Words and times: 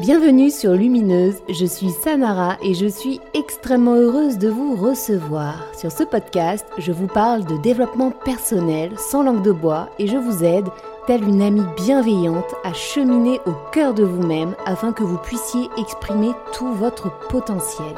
Bienvenue 0.00 0.52
sur 0.52 0.74
Lumineuse, 0.74 1.42
je 1.48 1.66
suis 1.66 1.90
Samara 1.90 2.56
et 2.62 2.72
je 2.72 2.86
suis 2.86 3.20
extrêmement 3.34 3.96
heureuse 3.96 4.38
de 4.38 4.48
vous 4.48 4.76
recevoir. 4.76 5.66
Sur 5.76 5.90
ce 5.90 6.04
podcast, 6.04 6.64
je 6.78 6.92
vous 6.92 7.08
parle 7.08 7.44
de 7.44 7.60
développement 7.60 8.12
personnel 8.12 8.96
sans 8.96 9.24
langue 9.24 9.42
de 9.42 9.50
bois 9.50 9.90
et 9.98 10.06
je 10.06 10.16
vous 10.16 10.44
aide, 10.44 10.68
telle 11.08 11.24
une 11.24 11.42
amie 11.42 11.66
bienveillante, 11.76 12.54
à 12.62 12.72
cheminer 12.74 13.40
au 13.44 13.52
cœur 13.72 13.92
de 13.92 14.04
vous-même 14.04 14.54
afin 14.66 14.92
que 14.92 15.02
vous 15.02 15.18
puissiez 15.18 15.68
exprimer 15.76 16.30
tout 16.52 16.72
votre 16.74 17.10
potentiel. 17.26 17.96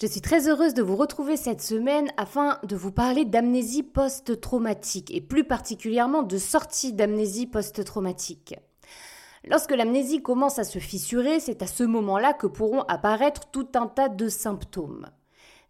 Je 0.00 0.06
suis 0.06 0.20
très 0.20 0.48
heureuse 0.48 0.74
de 0.74 0.82
vous 0.82 0.96
retrouver 0.96 1.36
cette 1.36 1.62
semaine 1.62 2.12
afin 2.16 2.58
de 2.62 2.76
vous 2.76 2.92
parler 2.92 3.24
d'amnésie 3.24 3.82
post-traumatique 3.82 5.12
et 5.12 5.20
plus 5.20 5.42
particulièrement 5.42 6.22
de 6.22 6.38
sortie 6.38 6.92
d'amnésie 6.92 7.48
post-traumatique. 7.48 8.54
Lorsque 9.48 9.74
l'amnésie 9.74 10.20
commence 10.20 10.58
à 10.58 10.64
se 10.64 10.78
fissurer, 10.78 11.40
c'est 11.40 11.62
à 11.62 11.66
ce 11.66 11.82
moment-là 11.84 12.34
que 12.34 12.46
pourront 12.46 12.82
apparaître 12.82 13.50
tout 13.50 13.68
un 13.74 13.86
tas 13.86 14.10
de 14.10 14.28
symptômes. 14.28 15.06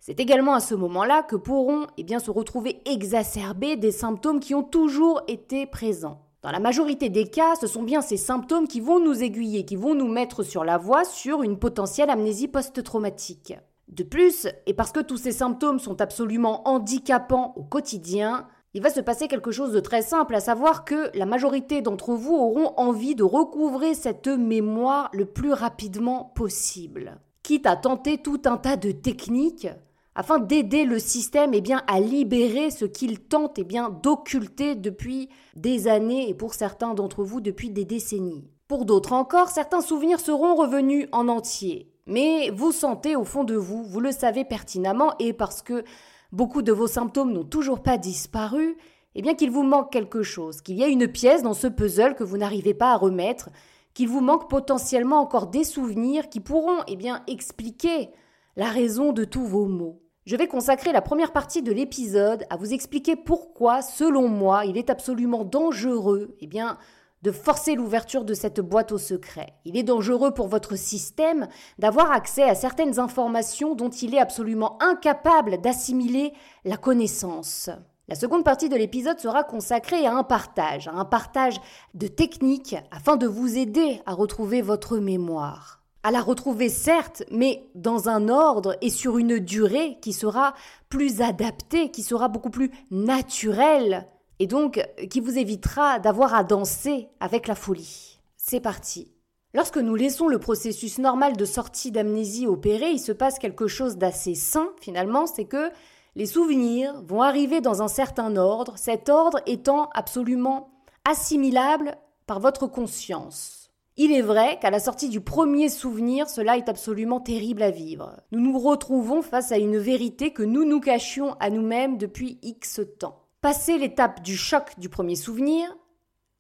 C'est 0.01 0.19
également 0.19 0.55
à 0.55 0.61
ce 0.61 0.75
moment-là 0.75 1.23
que 1.23 1.37
pourront 1.37 1.87
eh 1.97 2.19
se 2.19 2.31
retrouver 2.31 2.83
exacerbés 2.85 3.77
des 3.77 3.93
symptômes 3.93 4.41
qui 4.41 4.55
ont 4.55 4.63
toujours 4.63 5.23
été 5.29 5.67
présents. 5.67 6.23
Dans 6.43 6.51
la 6.51 6.59
majorité 6.59 7.11
des 7.11 7.27
cas, 7.27 7.55
ce 7.61 7.67
sont 7.67 7.83
bien 7.83 8.01
ces 8.01 8.17
symptômes 8.17 8.67
qui 8.67 8.81
vont 8.81 8.99
nous 8.99 9.23
aiguiller, 9.23 9.67
qui 9.67 9.77
vont 9.77 9.95
nous 9.95 10.09
mettre 10.09 10.43
sur 10.43 10.65
la 10.65 10.79
voie 10.79 11.05
sur 11.05 11.43
une 11.43 11.59
potentielle 11.59 12.09
amnésie 12.09 12.49
post-traumatique. 12.49 13.55
De 13.89 14.03
plus, 14.03 14.49
et 14.67 14.73
parce 14.73 14.91
que 14.91 15.01
tous 15.01 15.19
ces 15.19 15.33
symptômes 15.33 15.79
sont 15.79 16.01
absolument 16.01 16.67
handicapants 16.67 17.53
au 17.57 17.63
quotidien, 17.63 18.47
il 18.73 18.83
va 18.83 18.91
se 18.91 19.01
passer 19.01 19.27
quelque 19.27 19.51
chose 19.51 19.73
de 19.73 19.81
très 19.81 20.03
simple, 20.03 20.35
à 20.35 20.41
savoir 20.41 20.85
que 20.85 21.11
la 21.17 21.27
majorité 21.27 21.83
d'entre 21.83 22.15
vous 22.15 22.35
auront 22.35 22.73
envie 22.77 23.15
de 23.15 23.25
recouvrer 23.25 23.95
cette 23.95 24.29
mémoire 24.29 25.11
le 25.13 25.25
plus 25.25 25.53
rapidement 25.53 26.33
possible, 26.37 27.21
quitte 27.43 27.67
à 27.67 27.77
tenter 27.77 28.19
tout 28.19 28.43
un 28.45 28.57
tas 28.57 28.77
de 28.77 28.93
techniques 28.93 29.69
afin 30.15 30.39
d'aider 30.39 30.85
le 30.85 30.99
système 30.99 31.53
eh 31.55 31.63
à 31.87 32.01
libérer 32.01 32.71
ce 32.71 32.85
qu'il 32.85 33.21
tente 33.21 33.59
eh 33.59 33.65
d'occulter 34.03 34.75
depuis 34.75 35.29
des 35.57 35.89
années 35.89 36.29
et 36.29 36.35
pour 36.35 36.55
certains 36.55 36.95
d'entre 36.95 37.25
vous 37.25 37.41
depuis 37.41 37.71
des 37.71 37.85
décennies. 37.85 38.45
Pour 38.69 38.85
d'autres 38.85 39.13
encore, 39.13 39.49
certains 39.49 39.81
souvenirs 39.81 40.21
seront 40.21 40.55
revenus 40.55 41.09
en 41.13 41.27
entier. 41.27 41.91
Mais 42.07 42.51
vous 42.51 42.73
sentez 42.73 43.17
au 43.17 43.25
fond 43.25 43.45
de 43.45 43.55
vous, 43.55 43.83
vous 43.83 44.01
le 44.01 44.13
savez 44.13 44.45
pertinemment, 44.45 45.15
et 45.19 45.33
parce 45.33 45.63
que 45.63 45.85
beaucoup 46.33 46.63
de 46.63 46.73
vos 46.73 46.87
symptômes 46.87 47.33
n'ont 47.33 47.45
toujours 47.45 47.83
pas 47.83 47.99
disparu, 47.99 48.77
eh 49.15 49.23
bien 49.23 49.35
qu'il 49.35 49.51
vous 49.51 49.63
manque 49.63 49.93
quelque 49.93 50.23
chose, 50.23 50.61
qu'il 50.61 50.77
y 50.77 50.85
a 50.85 50.89
une 50.89 51.09
pièce 51.09 51.43
dans 51.43 51.55
ce 51.55 51.67
puzzle 51.67 52.15
que 52.15 52.25
vous 52.25 52.39
n'arrivez 52.39 52.75
pas 52.75 52.93
à 52.93 52.97
remettre, 52.97 53.51
qu'il 53.95 54.09
vous 54.09 54.21
manque 54.21 54.49
potentiellement 54.49 55.21
encore 55.21 55.49
des 55.49 55.65
souvenirs 55.65 56.29
qui 56.29 56.41
pourront 56.41 56.83
eh 56.87 56.97
bien 56.97 57.23
expliquer 57.27 58.11
la 58.57 58.71
raison 58.71 59.13
de 59.13 59.25
tous 59.25 59.45
vos 59.45 59.67
maux. 59.67 60.01
Je 60.27 60.37
vais 60.37 60.47
consacrer 60.47 60.93
la 60.93 61.03
première 61.03 61.33
partie 61.33 61.63
de 61.63 61.73
l'épisode 61.73 62.45
à 62.51 62.57
vous 62.57 62.73
expliquer 62.73 63.17
pourquoi, 63.17 63.83
selon 63.83 64.29
moi, 64.29 64.65
il 64.65 64.77
est 64.77 64.91
absolument 64.91 65.45
dangereux, 65.45 66.37
eh 66.41 66.47
bien, 66.47 66.79
de 67.23 67.33
forcer 67.33 67.75
l'ouverture 67.75 68.25
de 68.25 68.35
cette 68.35 68.61
boîte 68.61 68.93
au 68.93 68.99
secret. 68.99 69.55
Il 69.65 69.77
est 69.77 69.83
dangereux 69.83 70.33
pour 70.33 70.49
votre 70.49 70.77
système 70.77 71.49
d'avoir 71.79 72.13
accès 72.13 72.45
à 72.45 72.55
certaines 72.55 72.99
informations 72.99 73.75
dont 73.75 73.91
il 73.91 74.15
est 74.15 74.21
absolument 74.21 74.81
incapable 74.83 75.61
d'assimiler 75.61 76.33
la 76.65 76.77
connaissance. 76.77 77.71
La 78.09 78.17
seconde 78.17 78.45
partie 78.45 78.69
de 78.69 78.77
l'épisode 78.77 79.21
sera 79.21 79.45
consacrée 79.45 80.05
à 80.05 80.15
un 80.15 80.25
partage, 80.25 80.89
à 80.89 80.95
un 80.95 81.05
partage 81.05 81.61
de 81.95 82.09
techniques 82.09 82.77
afin 82.91 83.17
de 83.17 83.27
vous 83.27 83.57
aider 83.57 84.01
à 84.05 84.15
retrouver 84.15 84.63
votre 84.63 84.99
mémoire. 84.99 85.81
À 86.03 86.11
la 86.11 86.23
retrouver 86.23 86.71
certes, 86.71 87.23
mais 87.31 87.69
dans 87.75 88.09
un 88.09 88.29
ordre 88.29 88.77
et 88.81 88.89
sur 88.91 89.19
une 89.19 89.39
durée 89.39 89.99
qui 90.01 90.15
sera 90.15 90.55
plus 90.89 91.21
adaptée, 91.21 91.91
qui 91.91 92.03
sera 92.03 92.29
beaucoup 92.29 92.51
plus 92.51 92.73
naturelle 92.91 94.09
et 94.41 94.47
donc 94.47 94.85
qui 95.11 95.21
vous 95.21 95.39
évitera 95.39 96.01
d'avoir 96.01 96.35
à 96.35 96.43
danser 96.43 97.09
avec 97.21 97.47
la 97.47 97.55
folie. 97.55 98.19
C'est 98.37 98.61
parti. 98.61 99.13
Lorsque 99.53 99.77
nous 99.77 99.95
laissons 99.95 100.29
le 100.29 100.39
processus 100.39 100.99
normal 100.99 101.37
de 101.37 101.45
sortie 101.45 101.93
d'amnésie 101.93 102.47
opérer, 102.47 102.91
il 102.91 102.99
se 102.99 103.13
passe 103.13 103.39
quelque 103.39 103.69
chose 103.69 103.99
d'assez 103.99 104.35
sain 104.35 104.71
finalement, 104.81 105.27
c'est 105.27 105.45
que 105.45 105.71
les 106.17 106.27
souvenirs 106.27 107.03
vont 107.07 107.23
arriver 107.23 107.61
dans 107.61 107.83
un 107.83 107.89
certain 107.89 108.37
ordre, 108.37 108.75
cet 108.77 109.09
ordre 109.09 109.41
étant 109.47 109.91
absolument 109.95 110.71
assimilable 111.09 111.97
par 112.27 112.41
votre 112.41 112.67
conscience. 112.67 113.71
Il 113.97 114.13
est 114.13 114.23
vrai 114.23 114.59
qu'à 114.61 114.71
la 114.71 114.81
sortie 114.81 115.11
du 115.11 115.21
premier 115.21 115.69
souvenir, 115.69 116.31
cela 116.31 116.57
est 116.57 116.71
absolument 116.71 117.21
terrible 117.21 117.63
à 117.63 117.71
vivre. 117.71 118.17
Nous 118.33 118.41
nous 118.41 118.59
retrouvons 118.59 119.21
face 119.21 119.53
à 119.53 119.59
une 119.59 119.77
vérité 119.77 120.33
que 120.33 120.43
nous 120.43 120.65
nous 120.65 120.81
cachions 120.81 121.35
à 121.41 121.51
nous-mêmes 121.51 121.99
depuis 121.99 122.39
X 122.43 122.81
temps. 122.99 123.21
Passé 123.41 123.79
l'étape 123.79 124.23
du 124.23 124.37
choc 124.37 124.79
du 124.79 124.91
premier 124.91 125.17
souvenir, 125.17 125.75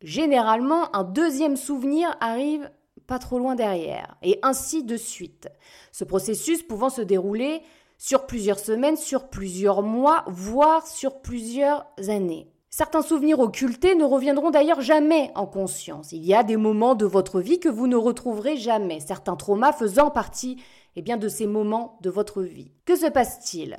généralement 0.03 0.94
un 0.94 1.03
deuxième 1.03 1.56
souvenir 1.56 2.15
arrive 2.21 2.71
pas 3.06 3.19
trop 3.19 3.38
loin 3.38 3.55
derrière, 3.55 4.19
et 4.22 4.38
ainsi 4.43 4.84
de 4.84 4.99
suite. 4.99 5.49
Ce 5.93 6.05
processus 6.05 6.62
pouvant 6.62 6.91
se 6.91 7.00
dérouler 7.00 7.62
sur 7.97 8.27
plusieurs 8.27 8.59
semaines, 8.59 8.99
sur 8.99 9.31
plusieurs 9.31 9.83
mois, 9.83 10.25
voire 10.27 10.87
sur 10.87 11.22
plusieurs 11.22 11.87
années. 12.09 12.53
Certains 12.69 13.03
souvenirs 13.03 13.41
occultés 13.41 13.94
ne 13.94 14.05
reviendront 14.05 14.50
d'ailleurs 14.50 14.83
jamais 14.83 15.33
en 15.34 15.47
conscience. 15.47 16.12
Il 16.12 16.25
y 16.25 16.34
a 16.34 16.43
des 16.43 16.59
moments 16.59 16.94
de 16.94 17.06
votre 17.06 17.41
vie 17.41 17.60
que 17.60 17.71
vous 17.71 17.87
ne 17.87 17.97
retrouverez 17.97 18.59
jamais, 18.59 19.00
certains 19.00 19.37
traumas 19.37 19.72
faisant 19.72 20.10
partie 20.10 20.62
eh 20.97 21.03
bien, 21.03 21.16
de 21.16 21.28
ces 21.28 21.47
moments 21.47 21.99
de 22.03 22.10
votre 22.10 22.43
vie. 22.43 22.72
Que 22.84 22.94
se 22.94 23.06
passe-t-il? 23.06 23.78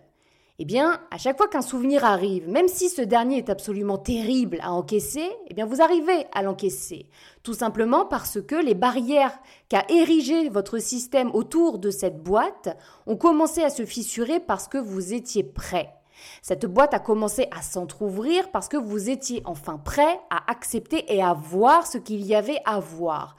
Eh 0.59 0.65
bien, 0.65 0.99
à 1.09 1.17
chaque 1.17 1.37
fois 1.37 1.47
qu'un 1.47 1.61
souvenir 1.61 2.05
arrive, 2.05 2.47
même 2.47 2.67
si 2.67 2.89
ce 2.89 3.01
dernier 3.01 3.37
est 3.37 3.49
absolument 3.49 3.97
terrible 3.97 4.59
à 4.61 4.71
encaisser, 4.73 5.29
eh 5.47 5.53
bien, 5.53 5.65
vous 5.65 5.81
arrivez 5.81 6.27
à 6.33 6.43
l'encaisser. 6.43 7.07
Tout 7.43 7.53
simplement 7.53 8.05
parce 8.05 8.39
que 8.41 8.55
les 8.55 8.75
barrières 8.75 9.37
qu'a 9.69 9.85
érigées 9.89 10.49
votre 10.49 10.77
système 10.77 11.31
autour 11.33 11.79
de 11.79 11.89
cette 11.89 12.21
boîte 12.21 12.77
ont 13.07 13.17
commencé 13.17 13.63
à 13.63 13.69
se 13.69 13.85
fissurer 13.85 14.39
parce 14.39 14.67
que 14.67 14.77
vous 14.77 15.13
étiez 15.13 15.43
prêt. 15.43 15.93
Cette 16.41 16.65
boîte 16.65 16.93
a 16.93 16.99
commencé 16.99 17.47
à 17.51 17.61
s'entr'ouvrir 17.61 18.51
parce 18.51 18.67
que 18.67 18.77
vous 18.77 19.09
étiez 19.09 19.41
enfin 19.45 19.77
prêt 19.77 20.19
à 20.29 20.51
accepter 20.51 21.11
et 21.13 21.23
à 21.23 21.33
voir 21.33 21.87
ce 21.87 21.97
qu'il 21.97 22.21
y 22.23 22.35
avait 22.35 22.61
à 22.65 22.79
voir. 22.79 23.35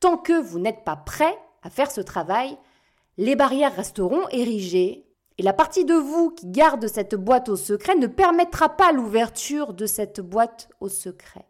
Tant 0.00 0.18
que 0.18 0.38
vous 0.38 0.58
n'êtes 0.58 0.84
pas 0.84 0.96
prêt 0.96 1.38
à 1.62 1.70
faire 1.70 1.90
ce 1.90 2.00
travail, 2.00 2.56
les 3.16 3.36
barrières 3.36 3.74
resteront 3.74 4.28
érigées, 4.30 5.05
et 5.38 5.42
la 5.42 5.52
partie 5.52 5.84
de 5.84 5.94
vous 5.94 6.30
qui 6.30 6.46
garde 6.46 6.86
cette 6.86 7.14
boîte 7.14 7.48
au 7.48 7.56
secret 7.56 7.94
ne 7.94 8.06
permettra 8.06 8.70
pas 8.70 8.92
l'ouverture 8.92 9.74
de 9.74 9.86
cette 9.86 10.20
boîte 10.20 10.68
au 10.80 10.88
secret. 10.88 11.46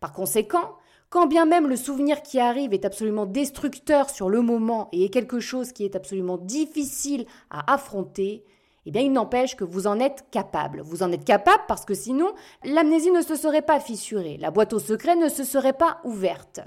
Par 0.00 0.12
conséquent, 0.12 0.76
quand 1.10 1.26
bien 1.26 1.44
même 1.46 1.68
le 1.68 1.76
souvenir 1.76 2.22
qui 2.22 2.38
arrive 2.40 2.72
est 2.72 2.84
absolument 2.84 3.26
destructeur 3.26 4.10
sur 4.10 4.28
le 4.28 4.40
moment 4.40 4.88
et 4.92 5.04
est 5.04 5.10
quelque 5.10 5.40
chose 5.40 5.72
qui 5.72 5.84
est 5.84 5.96
absolument 5.96 6.38
difficile 6.38 7.26
à 7.50 7.72
affronter, 7.72 8.44
eh 8.86 8.90
bien 8.90 9.02
il 9.02 9.12
n'empêche 9.12 9.56
que 9.56 9.64
vous 9.64 9.86
en 9.86 9.98
êtes 9.98 10.26
capable. 10.30 10.82
Vous 10.82 11.02
en 11.02 11.10
êtes 11.10 11.24
capable 11.24 11.62
parce 11.66 11.84
que 11.84 11.94
sinon, 11.94 12.34
l'amnésie 12.64 13.10
ne 13.10 13.22
se 13.22 13.36
serait 13.36 13.62
pas 13.62 13.80
fissurée, 13.80 14.36
la 14.38 14.50
boîte 14.50 14.72
au 14.72 14.78
secret 14.78 15.16
ne 15.16 15.28
se 15.28 15.44
serait 15.44 15.72
pas 15.72 15.98
ouverte. 16.04 16.60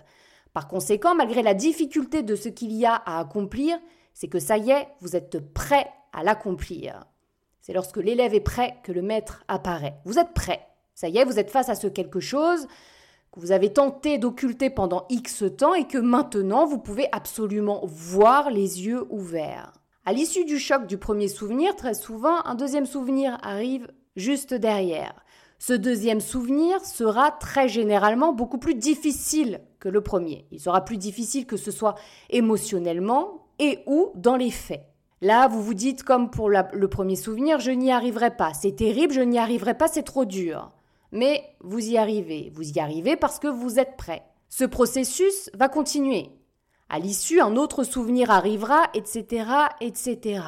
Par 0.53 0.67
conséquent, 0.67 1.13
malgré 1.13 1.44
la 1.44 1.53
difficulté 1.53 2.23
de 2.23 2.35
ce 2.35 2.50
qu'il 2.50 2.73
y 2.73 2.85
a 2.85 2.95
à 2.95 3.19
accomplir, 3.19 3.77
c'est 4.13 4.27
que 4.27 4.39
ça 4.39 4.57
y 4.57 4.72
est, 4.72 4.88
vous 5.01 5.16
êtes 5.16 5.53
prêt 5.53 5.88
à 6.17 6.23
l'accomplir. 6.23 7.05
C'est 7.61 7.73
lorsque 7.73 7.97
l'élève 7.97 8.33
est 8.33 8.39
prêt 8.39 8.78
que 8.83 8.91
le 8.91 9.03
maître 9.03 9.44
apparaît. 9.47 10.00
Vous 10.03 10.17
êtes 10.17 10.33
prêt. 10.33 10.67
Ça 10.95 11.09
y 11.09 11.17
est, 11.17 11.25
vous 11.25 11.38
êtes 11.38 11.51
face 11.51 11.69
à 11.69 11.75
ce 11.75 11.85
quelque 11.85 12.19
chose 12.19 12.67
que 13.31 13.39
vous 13.39 13.51
avez 13.51 13.72
tenté 13.72 14.17
d'occulter 14.17 14.72
pendant 14.72 15.06
X 15.09 15.44
temps 15.57 15.75
et 15.75 15.86
que 15.86 16.00
maintenant 16.00 16.65
vous 16.65 16.80
pouvez 16.80 17.07
absolument 17.12 17.81
voir 17.86 18.50
les 18.50 18.86
yeux 18.86 19.06
ouverts. 19.12 19.74
À 20.06 20.13
l'issue 20.13 20.44
du 20.44 20.57
choc 20.57 20.88
du 20.88 20.97
premier 20.97 21.27
souvenir, 21.27 21.75
très 21.75 21.94
souvent, 21.94 22.44
un 22.45 22.56
deuxième 22.56 22.88
souvenir 22.88 23.38
arrive 23.44 23.88
juste 24.15 24.56
derrière. 24.56 25.24
Ce 25.59 25.74
deuxième 25.74 26.21
souvenir 26.21 26.83
sera 26.83 27.30
très 27.30 27.68
généralement 27.68 28.33
beaucoup 28.33 28.57
plus 28.57 28.75
difficile 28.75 29.62
que 29.80 29.89
le 29.89 30.01
premier. 30.01 30.47
Il 30.51 30.59
sera 30.59 30.83
plus 30.83 30.97
difficile 30.97 31.45
que 31.45 31.57
ce 31.57 31.69
soit 31.71 31.95
émotionnellement 32.31 33.50
et 33.59 33.80
ou 33.86 34.12
dans 34.15 34.36
les 34.36 34.51
faits. 34.51 34.86
Là, 35.21 35.47
vous 35.47 35.63
vous 35.63 35.73
dites, 35.73 36.03
comme 36.03 36.29
pour 36.29 36.49
le 36.49 36.87
premier 36.87 37.15
souvenir, 37.15 37.59
je 37.59 37.71
n'y 37.71 37.91
arriverai 37.91 38.35
pas. 38.35 38.53
C'est 38.53 38.75
terrible, 38.75 39.13
je 39.13 39.21
n'y 39.21 39.39
arriverai 39.39 39.75
pas, 39.75 39.87
c'est 39.87 40.03
trop 40.03 40.25
dur. 40.25 40.71
Mais 41.11 41.43
vous 41.61 41.89
y 41.89 41.97
arrivez. 41.97 42.51
Vous 42.53 42.69
y 42.69 42.79
arrivez 42.79 43.15
parce 43.15 43.39
que 43.39 43.47
vous 43.47 43.79
êtes 43.79 43.97
prêt. 43.97 44.23
Ce 44.49 44.63
processus 44.63 45.49
va 45.55 45.69
continuer. 45.69 46.29
À 46.89 46.99
l'issue, 46.99 47.41
un 47.41 47.55
autre 47.55 47.83
souvenir 47.83 48.31
arrivera, 48.31 48.83
etc., 48.93 49.45
etc. 49.81 50.41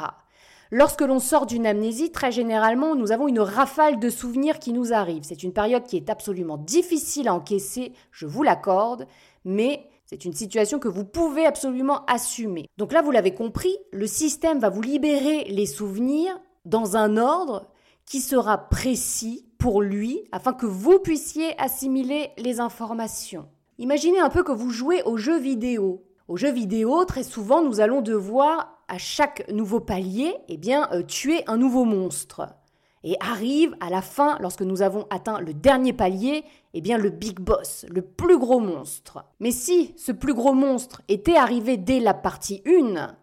Lorsque 0.72 1.02
l'on 1.02 1.20
sort 1.20 1.48
d'une 1.48 1.66
amnésie, 1.66 2.12
très 2.12 2.32
généralement, 2.32 2.96
nous 2.96 3.12
avons 3.12 3.28
une 3.28 3.40
rafale 3.40 4.00
de 4.00 4.10
souvenirs 4.10 4.60
qui 4.60 4.72
nous 4.72 4.94
arrive. 4.94 5.24
C'est 5.24 5.42
une 5.42 5.52
période 5.52 5.84
qui 5.84 5.98
est 5.98 6.12
absolument 6.12 6.58
difficile 6.58 7.28
à 7.28 7.34
encaisser, 7.34 7.94
je 8.12 8.28
vous 8.28 8.44
l'accorde, 8.44 9.08
mais 9.46 9.90
C'est 10.12 10.26
une 10.26 10.34
situation 10.34 10.80
que 10.80 10.88
vous 10.88 11.06
pouvez 11.06 11.46
absolument 11.46 12.04
assumer. 12.06 12.66
Donc 12.78 12.94
là, 12.94 13.04
vous 13.04 13.12
l'avez 13.12 13.36
compris, 13.36 13.78
le 13.92 14.08
système 14.08 14.58
va 14.58 14.70
vous 14.70 14.82
libérer 14.82 15.44
les 15.50 15.68
souvenirs 15.68 16.36
dans 16.66 16.98
un 16.98 17.16
ordre 17.16 17.68
qui 18.06 18.20
sera 18.20 18.58
précis 18.70 19.46
pour 19.60 19.84
lui 19.84 20.24
afin 20.32 20.54
que 20.54 20.66
vous 20.66 20.98
puissiez 20.98 21.54
assimiler 21.62 22.32
les 22.40 22.60
informations. 22.60 23.50
Imaginez 23.78 24.20
un 24.20 24.32
peu 24.32 24.42
que 24.42 24.52
vous 24.52 24.72
jouez 24.72 25.04
aux 25.04 25.18
jeux 25.18 25.38
vidéo. 25.38 26.04
Aux 26.28 26.38
jeux 26.38 26.54
vidéo, 26.54 27.06
très 27.06 27.24
souvent, 27.24 27.62
nous 27.62 27.80
allons 27.80 28.02
devoir, 28.02 28.80
à 28.88 28.98
chaque 28.98 29.48
nouveau 29.52 29.80
palier, 29.80 30.34
eh 30.48 30.60
euh, 30.92 31.04
tuer 31.04 31.44
un 31.46 31.58
nouveau 31.58 31.86
monstre. 31.86 32.48
Et 33.04 33.16
arrive 33.22 33.76
à 33.80 33.90
la 33.90 34.02
fin, 34.02 34.38
lorsque 34.42 34.62
nous 34.62 34.82
avons 34.82 35.08
atteint 35.10 35.40
le 35.40 35.54
dernier 35.54 35.94
palier, 35.94 36.44
eh 36.74 36.82
bien 36.82 36.98
le 36.98 37.10
big 37.10 37.40
boss, 37.40 37.86
le 37.90 38.02
plus 38.02 38.38
gros 38.38 38.60
monstre. 38.60 39.24
Mais 39.40 39.52
si 39.52 39.94
ce 39.96 40.12
plus 40.12 40.34
gros 40.34 40.54
monstre 40.54 41.02
était 41.08 41.38
arrivé 41.38 41.78
dès 41.78 42.00
la 42.00 42.14
partie 42.14 42.62
1, 42.66 43.16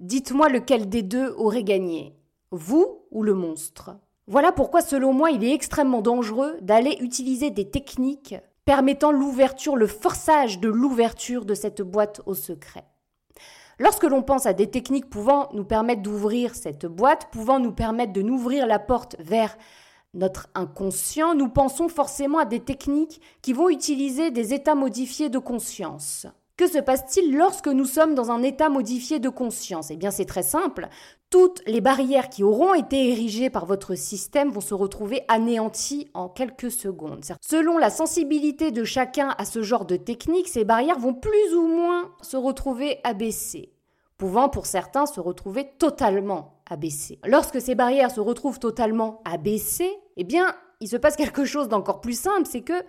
dites-moi 0.00 0.48
lequel 0.48 0.88
des 0.88 1.02
deux 1.02 1.34
aurait 1.36 1.64
gagné, 1.64 2.14
vous 2.52 3.00
ou 3.10 3.24
le 3.24 3.34
monstre? 3.34 3.96
Voilà 4.28 4.52
pourquoi 4.52 4.80
selon 4.80 5.12
moi 5.12 5.30
il 5.30 5.44
est 5.44 5.54
extrêmement 5.54 6.02
dangereux 6.02 6.56
d'aller 6.60 6.96
utiliser 7.00 7.50
des 7.50 7.68
techniques 7.68 8.34
permettant 8.64 9.12
l'ouverture, 9.12 9.76
le 9.76 9.86
forçage 9.86 10.60
de 10.60 10.68
l'ouverture 10.68 11.44
de 11.44 11.54
cette 11.54 11.82
boîte 11.82 12.20
au 12.26 12.34
secret. 12.34 12.84
Lorsque 13.78 14.04
l'on 14.04 14.22
pense 14.22 14.46
à 14.46 14.54
des 14.54 14.70
techniques 14.70 15.10
pouvant 15.10 15.48
nous 15.52 15.64
permettre 15.64 16.02
d'ouvrir 16.02 16.54
cette 16.54 16.86
boîte, 16.86 17.28
pouvant 17.30 17.58
nous 17.58 17.72
permettre 17.72 18.12
de 18.12 18.22
n'ouvrir 18.22 18.66
la 18.66 18.78
porte 18.78 19.16
vers 19.18 19.56
notre 20.14 20.48
inconscient, 20.54 21.34
nous 21.34 21.48
pensons 21.48 21.88
forcément 21.88 22.38
à 22.38 22.46
des 22.46 22.60
techniques 22.60 23.20
qui 23.42 23.52
vont 23.52 23.68
utiliser 23.68 24.30
des 24.30 24.54
états 24.54 24.74
modifiés 24.74 25.28
de 25.28 25.38
conscience. 25.38 26.26
Que 26.56 26.66
se 26.66 26.78
passe-t-il 26.78 27.36
lorsque 27.36 27.68
nous 27.68 27.84
sommes 27.84 28.14
dans 28.14 28.30
un 28.30 28.42
état 28.42 28.70
modifié 28.70 29.18
de 29.18 29.28
conscience? 29.28 29.90
Eh 29.90 29.96
bien 29.96 30.10
c'est 30.10 30.24
très 30.24 30.42
simple. 30.42 30.88
Toutes 31.38 31.60
les 31.66 31.82
barrières 31.82 32.30
qui 32.30 32.42
auront 32.42 32.72
été 32.72 33.10
érigées 33.10 33.50
par 33.50 33.66
votre 33.66 33.94
système 33.94 34.48
vont 34.48 34.62
se 34.62 34.72
retrouver 34.72 35.20
anéanties 35.28 36.08
en 36.14 36.30
quelques 36.30 36.70
secondes. 36.70 37.26
Selon 37.42 37.76
la 37.76 37.90
sensibilité 37.90 38.70
de 38.70 38.84
chacun 38.84 39.34
à 39.36 39.44
ce 39.44 39.62
genre 39.62 39.84
de 39.84 39.96
technique, 39.96 40.48
ces 40.48 40.64
barrières 40.64 40.98
vont 40.98 41.12
plus 41.12 41.54
ou 41.54 41.66
moins 41.66 42.10
se 42.22 42.38
retrouver 42.38 43.00
abaissées, 43.04 43.74
pouvant 44.16 44.48
pour 44.48 44.64
certains 44.64 45.04
se 45.04 45.20
retrouver 45.20 45.68
totalement 45.78 46.62
abaissées. 46.70 47.18
Lorsque 47.26 47.60
ces 47.60 47.74
barrières 47.74 48.10
se 48.10 48.20
retrouvent 48.20 48.58
totalement 48.58 49.20
abaissées, 49.26 49.92
eh 50.16 50.24
bien 50.24 50.54
il 50.80 50.88
se 50.88 50.96
passe 50.96 51.16
quelque 51.16 51.44
chose 51.44 51.68
d'encore 51.68 52.00
plus 52.00 52.18
simple, 52.18 52.46
c'est 52.46 52.62
que 52.62 52.82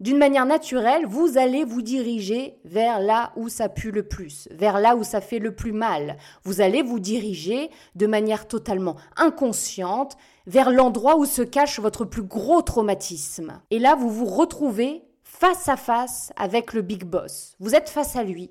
d'une 0.00 0.18
manière 0.18 0.46
naturelle, 0.46 1.06
vous 1.06 1.38
allez 1.38 1.64
vous 1.64 1.82
diriger 1.82 2.60
vers 2.64 3.00
là 3.00 3.32
où 3.36 3.48
ça 3.48 3.68
pue 3.68 3.90
le 3.90 4.04
plus, 4.04 4.48
vers 4.52 4.78
là 4.78 4.94
où 4.94 5.02
ça 5.02 5.20
fait 5.20 5.40
le 5.40 5.54
plus 5.54 5.72
mal. 5.72 6.16
Vous 6.44 6.60
allez 6.60 6.82
vous 6.82 7.00
diriger 7.00 7.70
de 7.96 8.06
manière 8.06 8.46
totalement 8.46 8.96
inconsciente 9.16 10.16
vers 10.46 10.70
l'endroit 10.70 11.16
où 11.16 11.24
se 11.24 11.42
cache 11.42 11.80
votre 11.80 12.04
plus 12.04 12.22
gros 12.22 12.62
traumatisme. 12.62 13.60
Et 13.70 13.80
là, 13.80 13.96
vous 13.96 14.10
vous 14.10 14.26
retrouvez 14.26 15.02
face 15.24 15.68
à 15.68 15.76
face 15.76 16.32
avec 16.36 16.72
le 16.72 16.82
Big 16.82 17.04
Boss. 17.04 17.56
Vous 17.58 17.74
êtes 17.74 17.88
face 17.88 18.14
à 18.14 18.22
lui. 18.22 18.50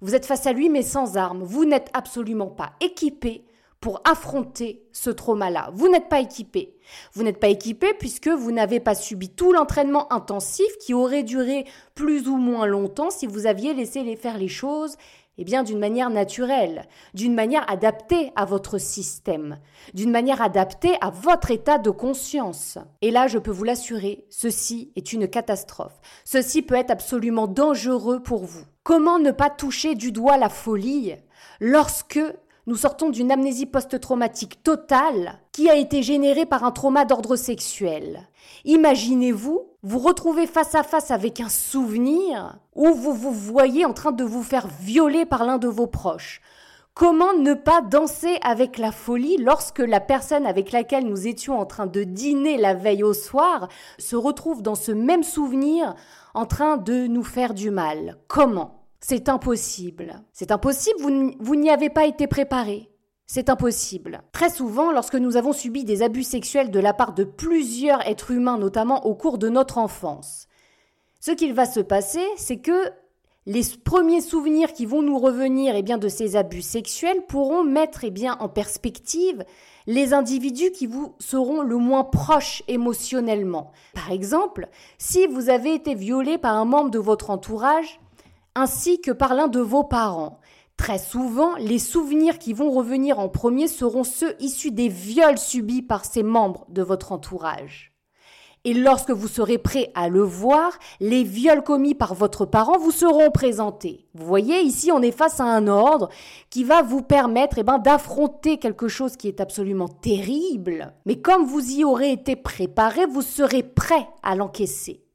Vous 0.00 0.14
êtes 0.14 0.26
face 0.26 0.46
à 0.46 0.52
lui 0.52 0.68
mais 0.70 0.82
sans 0.82 1.16
armes. 1.16 1.42
Vous 1.42 1.64
n'êtes 1.64 1.90
absolument 1.92 2.48
pas 2.48 2.72
équipé 2.80 3.44
pour 3.80 4.00
affronter 4.04 4.82
ce 4.92 5.10
trauma-là. 5.10 5.70
Vous 5.72 5.88
n'êtes 5.88 6.08
pas 6.08 6.20
équipé. 6.20 6.76
Vous 7.12 7.22
n'êtes 7.22 7.40
pas 7.40 7.48
équipé 7.48 7.94
puisque 7.98 8.28
vous 8.28 8.50
n'avez 8.50 8.80
pas 8.80 8.94
subi 8.94 9.28
tout 9.28 9.52
l'entraînement 9.52 10.12
intensif 10.12 10.66
qui 10.80 10.94
aurait 10.94 11.22
duré 11.22 11.64
plus 11.94 12.28
ou 12.28 12.36
moins 12.36 12.66
longtemps 12.66 13.10
si 13.10 13.26
vous 13.26 13.46
aviez 13.46 13.74
laissé 13.74 14.02
les 14.02 14.16
faire 14.16 14.38
les 14.38 14.48
choses 14.48 14.96
eh 15.38 15.44
bien 15.44 15.62
d'une 15.62 15.78
manière 15.78 16.10
naturelle, 16.10 16.86
d'une 17.14 17.34
manière 17.34 17.64
adaptée 17.70 18.32
à 18.34 18.44
votre 18.44 18.78
système, 18.78 19.58
d'une 19.94 20.10
manière 20.10 20.42
adaptée 20.42 20.96
à 21.00 21.10
votre 21.10 21.52
état 21.52 21.78
de 21.78 21.90
conscience. 21.90 22.76
Et 23.02 23.12
là, 23.12 23.28
je 23.28 23.38
peux 23.38 23.52
vous 23.52 23.64
l'assurer, 23.64 24.26
ceci 24.28 24.92
est 24.96 25.12
une 25.12 25.28
catastrophe. 25.28 26.00
Ceci 26.24 26.62
peut 26.62 26.74
être 26.74 26.90
absolument 26.90 27.46
dangereux 27.46 28.20
pour 28.20 28.44
vous. 28.44 28.64
Comment 28.82 29.20
ne 29.20 29.30
pas 29.30 29.50
toucher 29.50 29.94
du 29.94 30.10
doigt 30.10 30.38
la 30.38 30.48
folie 30.48 31.14
lorsque 31.60 32.20
nous 32.68 32.76
sortons 32.76 33.08
d'une 33.08 33.32
amnésie 33.32 33.64
post-traumatique 33.64 34.62
totale 34.62 35.40
qui 35.52 35.70
a 35.70 35.74
été 35.74 36.02
générée 36.02 36.44
par 36.44 36.64
un 36.64 36.70
trauma 36.70 37.06
d'ordre 37.06 37.34
sexuel. 37.34 38.28
Imaginez-vous 38.66 39.62
vous 39.82 39.98
retrouvez 39.98 40.46
face 40.46 40.74
à 40.74 40.82
face 40.82 41.10
avec 41.10 41.40
un 41.40 41.48
souvenir 41.48 42.58
où 42.74 42.92
vous 42.92 43.14
vous 43.14 43.32
voyez 43.32 43.86
en 43.86 43.94
train 43.94 44.12
de 44.12 44.22
vous 44.22 44.42
faire 44.42 44.66
violer 44.82 45.24
par 45.24 45.46
l'un 45.46 45.56
de 45.56 45.66
vos 45.66 45.86
proches. 45.86 46.42
Comment 46.92 47.32
ne 47.32 47.54
pas 47.54 47.80
danser 47.80 48.36
avec 48.42 48.76
la 48.76 48.92
folie 48.92 49.38
lorsque 49.38 49.78
la 49.78 50.00
personne 50.00 50.44
avec 50.44 50.70
laquelle 50.70 51.06
nous 51.06 51.26
étions 51.26 51.58
en 51.58 51.64
train 51.64 51.86
de 51.86 52.04
dîner 52.04 52.58
la 52.58 52.74
veille 52.74 53.02
au 53.02 53.14
soir 53.14 53.68
se 53.98 54.14
retrouve 54.14 54.60
dans 54.60 54.74
ce 54.74 54.92
même 54.92 55.22
souvenir 55.22 55.94
en 56.34 56.44
train 56.44 56.76
de 56.76 57.06
nous 57.06 57.24
faire 57.24 57.54
du 57.54 57.70
mal? 57.70 58.18
Comment? 58.28 58.77
C'est 59.00 59.28
impossible. 59.28 60.22
C'est 60.32 60.50
impossible, 60.50 60.98
vous 61.38 61.56
n'y 61.56 61.70
avez 61.70 61.90
pas 61.90 62.06
été 62.06 62.26
préparé. 62.26 62.90
C'est 63.26 63.50
impossible. 63.50 64.22
Très 64.32 64.48
souvent, 64.48 64.90
lorsque 64.90 65.14
nous 65.14 65.36
avons 65.36 65.52
subi 65.52 65.84
des 65.84 66.02
abus 66.02 66.22
sexuels 66.22 66.70
de 66.70 66.80
la 66.80 66.94
part 66.94 67.12
de 67.12 67.24
plusieurs 67.24 68.06
êtres 68.06 68.30
humains, 68.30 68.56
notamment 68.56 69.04
au 69.04 69.14
cours 69.14 69.36
de 69.36 69.50
notre 69.50 69.76
enfance, 69.76 70.48
ce 71.20 71.32
qu'il 71.32 71.52
va 71.52 71.66
se 71.66 71.80
passer, 71.80 72.24
c'est 72.36 72.58
que 72.58 72.90
les 73.44 73.62
premiers 73.84 74.22
souvenirs 74.22 74.72
qui 74.72 74.86
vont 74.86 75.02
nous 75.02 75.18
revenir 75.18 75.74
eh 75.76 75.82
bien, 75.82 75.98
de 75.98 76.08
ces 76.08 76.36
abus 76.36 76.62
sexuels 76.62 77.22
pourront 77.28 77.64
mettre 77.64 78.04
eh 78.04 78.10
bien, 78.10 78.36
en 78.40 78.48
perspective 78.48 79.44
les 79.86 80.14
individus 80.14 80.70
qui 80.70 80.86
vous 80.86 81.14
seront 81.18 81.62
le 81.62 81.76
moins 81.76 82.04
proches 82.04 82.62
émotionnellement. 82.68 83.72
Par 83.94 84.10
exemple, 84.10 84.68
si 84.98 85.26
vous 85.26 85.50
avez 85.50 85.74
été 85.74 85.94
violé 85.94 86.38
par 86.38 86.54
un 86.54 86.66
membre 86.66 86.90
de 86.90 86.98
votre 86.98 87.30
entourage, 87.30 88.00
ainsi 88.54 89.00
que 89.00 89.10
par 89.10 89.34
l'un 89.34 89.48
de 89.48 89.60
vos 89.60 89.84
parents. 89.84 90.40
Très 90.76 90.98
souvent, 90.98 91.56
les 91.56 91.80
souvenirs 91.80 92.38
qui 92.38 92.52
vont 92.52 92.70
revenir 92.70 93.18
en 93.18 93.28
premier 93.28 93.66
seront 93.66 94.04
ceux 94.04 94.34
issus 94.40 94.70
des 94.70 94.88
viols 94.88 95.38
subis 95.38 95.82
par 95.82 96.04
ces 96.04 96.22
membres 96.22 96.66
de 96.68 96.82
votre 96.82 97.12
entourage. 97.12 97.92
Et 98.64 98.74
lorsque 98.74 99.10
vous 99.10 99.28
serez 99.28 99.58
prêt 99.58 99.90
à 99.94 100.08
le 100.08 100.22
voir, 100.22 100.78
les 101.00 101.22
viols 101.22 101.62
commis 101.62 101.94
par 101.94 102.14
votre 102.14 102.44
parent 102.44 102.78
vous 102.78 102.90
seront 102.90 103.30
présentés. 103.30 104.06
Vous 104.14 104.26
voyez, 104.26 104.60
ici, 104.60 104.92
on 104.92 105.00
est 105.00 105.12
face 105.12 105.40
à 105.40 105.44
un 105.44 105.68
ordre 105.68 106.10
qui 106.50 106.64
va 106.64 106.82
vous 106.82 107.02
permettre 107.02 107.58
eh 107.58 107.62
ben, 107.62 107.78
d'affronter 107.78 108.58
quelque 108.58 108.88
chose 108.88 109.16
qui 109.16 109.28
est 109.28 109.40
absolument 109.40 109.88
terrible. 109.88 110.92
Mais 111.06 111.20
comme 111.20 111.44
vous 111.44 111.70
y 111.70 111.84
aurez 111.84 112.12
été 112.12 112.36
préparé, 112.36 113.06
vous 113.06 113.22
serez 113.22 113.62
prêt 113.62 114.08
à 114.22 114.34
l'encaisser. 114.34 115.07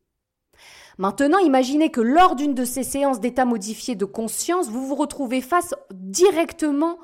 Maintenant, 0.98 1.40
imaginez 1.40 1.90
que 1.90 2.02
lors 2.02 2.36
d'une 2.36 2.54
de 2.54 2.66
ces 2.66 2.84
séances 2.84 3.20
d'état 3.20 3.46
modifié 3.46 3.96
de 3.96 4.06
conscience, 4.06 4.70
vous 4.70 4.86
vous 4.86 4.96
retrouvez 4.96 5.42
face 5.42 5.74
directement 5.92 6.98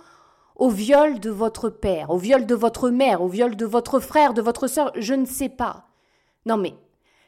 au 0.56 0.70
viol 0.70 1.20
de 1.20 1.30
votre 1.30 1.70
père, 1.70 2.10
au 2.12 2.18
viol 2.18 2.46
de 2.46 2.56
votre 2.56 2.90
mère, 2.90 3.22
au 3.22 3.28
viol 3.28 3.56
de 3.56 3.66
votre 3.66 4.00
frère, 4.00 4.34
de 4.34 4.42
votre 4.42 4.68
sœur, 4.68 4.92
je 4.96 5.14
ne 5.14 5.26
sais 5.26 5.50
pas. 5.50 5.86
Non 6.46 6.58
mais 6.58 6.74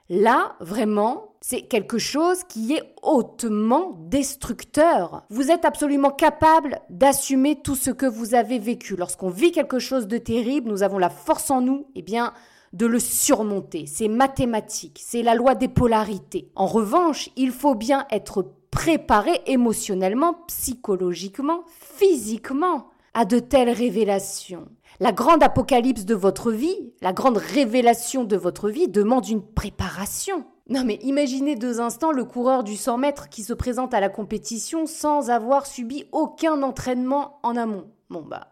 là, 0.10 0.56
vraiment, 0.60 1.36
c'est 1.39 1.62
quelque 1.62 1.98
chose 1.98 2.44
qui 2.44 2.74
est 2.74 2.94
hautement 3.01 3.98
destructeur. 4.10 5.24
Vous 5.30 5.50
êtes 5.50 5.65
absolument 5.65 6.12
capable 6.12 6.82
d'assumer 6.89 7.60
tout 7.62 7.75
ce 7.75 7.89
que 7.89 8.06
vous 8.06 8.36
avez 8.36 8.60
vécu. 8.60 8.96
Lorsqu'on 8.96 9.30
vit 9.30 9.51
quelque 9.51 9.80
chose 9.80 10.08
de 10.08 10.18
terrible, 10.18 10.70
nous 10.70 10.84
avons 10.84 11.00
la 11.00 11.10
force 11.10 11.50
en 11.50 11.62
nous, 11.62 11.88
eh 11.96 12.01
bien, 12.01 12.34
de 12.74 12.86
le 12.86 13.00
surmonter. 13.00 13.86
C'est 13.86 14.08
mathématique, 14.08 15.01
c'est 15.04 15.24
la 15.24 15.36
loi 15.36 15.56
des 15.56 15.68
polarités. 15.68 16.50
En 16.56 16.68
revanche, 16.68 17.30
il 17.36 17.51
faut 17.51 17.75
bien 17.75 18.06
être 18.12 18.54
préparé 18.72 19.42
émotionnellement, 19.46 20.36
psychologiquement, 20.48 21.63
physiquement 21.68 22.88
à 23.13 23.25
de 23.25 23.40
telles 23.40 23.70
révélations. 23.70 24.68
La 25.00 25.12
grande 25.12 25.44
apocalypse 25.44 26.06
de 26.06 26.16
votre 26.16 26.51
vie, 26.51 26.94
la 27.01 27.12
grande 27.12 27.38
révélation 27.38 28.24
de 28.24 28.38
votre 28.38 28.70
vie 28.70 28.88
demande 28.88 29.28
une 29.28 29.42
préparation. 29.42 30.46
Non 30.70 30.84
mais 30.86 31.00
imaginez 31.01 31.56
deux 31.56 31.82
instants 31.82 32.12
le 32.12 32.24
coureur 32.24 32.63
du 32.63 32.78
100 32.78 32.98
mètres 32.98 33.28
qui 33.28 33.44
se 33.44 33.54
présente 33.54 33.94
à 33.94 34.00
la 34.00 34.10
compétition 34.10 34.86
sans 34.86 35.30
avoir 35.30 35.66
subi 35.66 36.06
aucun 36.12 36.62
entraînement 36.62 37.40
en 37.44 37.58
amont. 37.58 37.88
Bon 38.10 38.22
bah, 38.22 38.48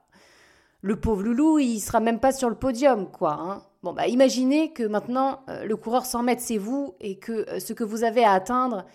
le 0.82 1.00
pauvre 1.00 1.24
loulou, 1.24 1.60
il 1.60 1.80
sera 1.80 2.00
même 2.00 2.20
pas 2.20 2.32
sur 2.32 2.50
le 2.50 2.56
podium, 2.56 3.10
quoi. 3.12 3.34
Hein. 3.34 3.64
Bon, 3.84 3.94
bah, 3.94 4.08
imaginez 4.08 4.72
que 4.74 4.84
maintenant, 4.84 5.42
euh, 5.50 5.66
le 5.66 5.76
coureur 5.76 6.06
100 6.06 6.24
mètres, 6.24 6.42
c'est 6.44 6.58
vous, 6.58 6.96
et 7.00 7.18
que 7.18 7.50
euh, 7.50 7.60
ce 7.60 7.74
que 7.74 7.84
vous 7.84 8.04
avez 8.04 8.24
à 8.24 8.34
atteindre, 8.34 8.86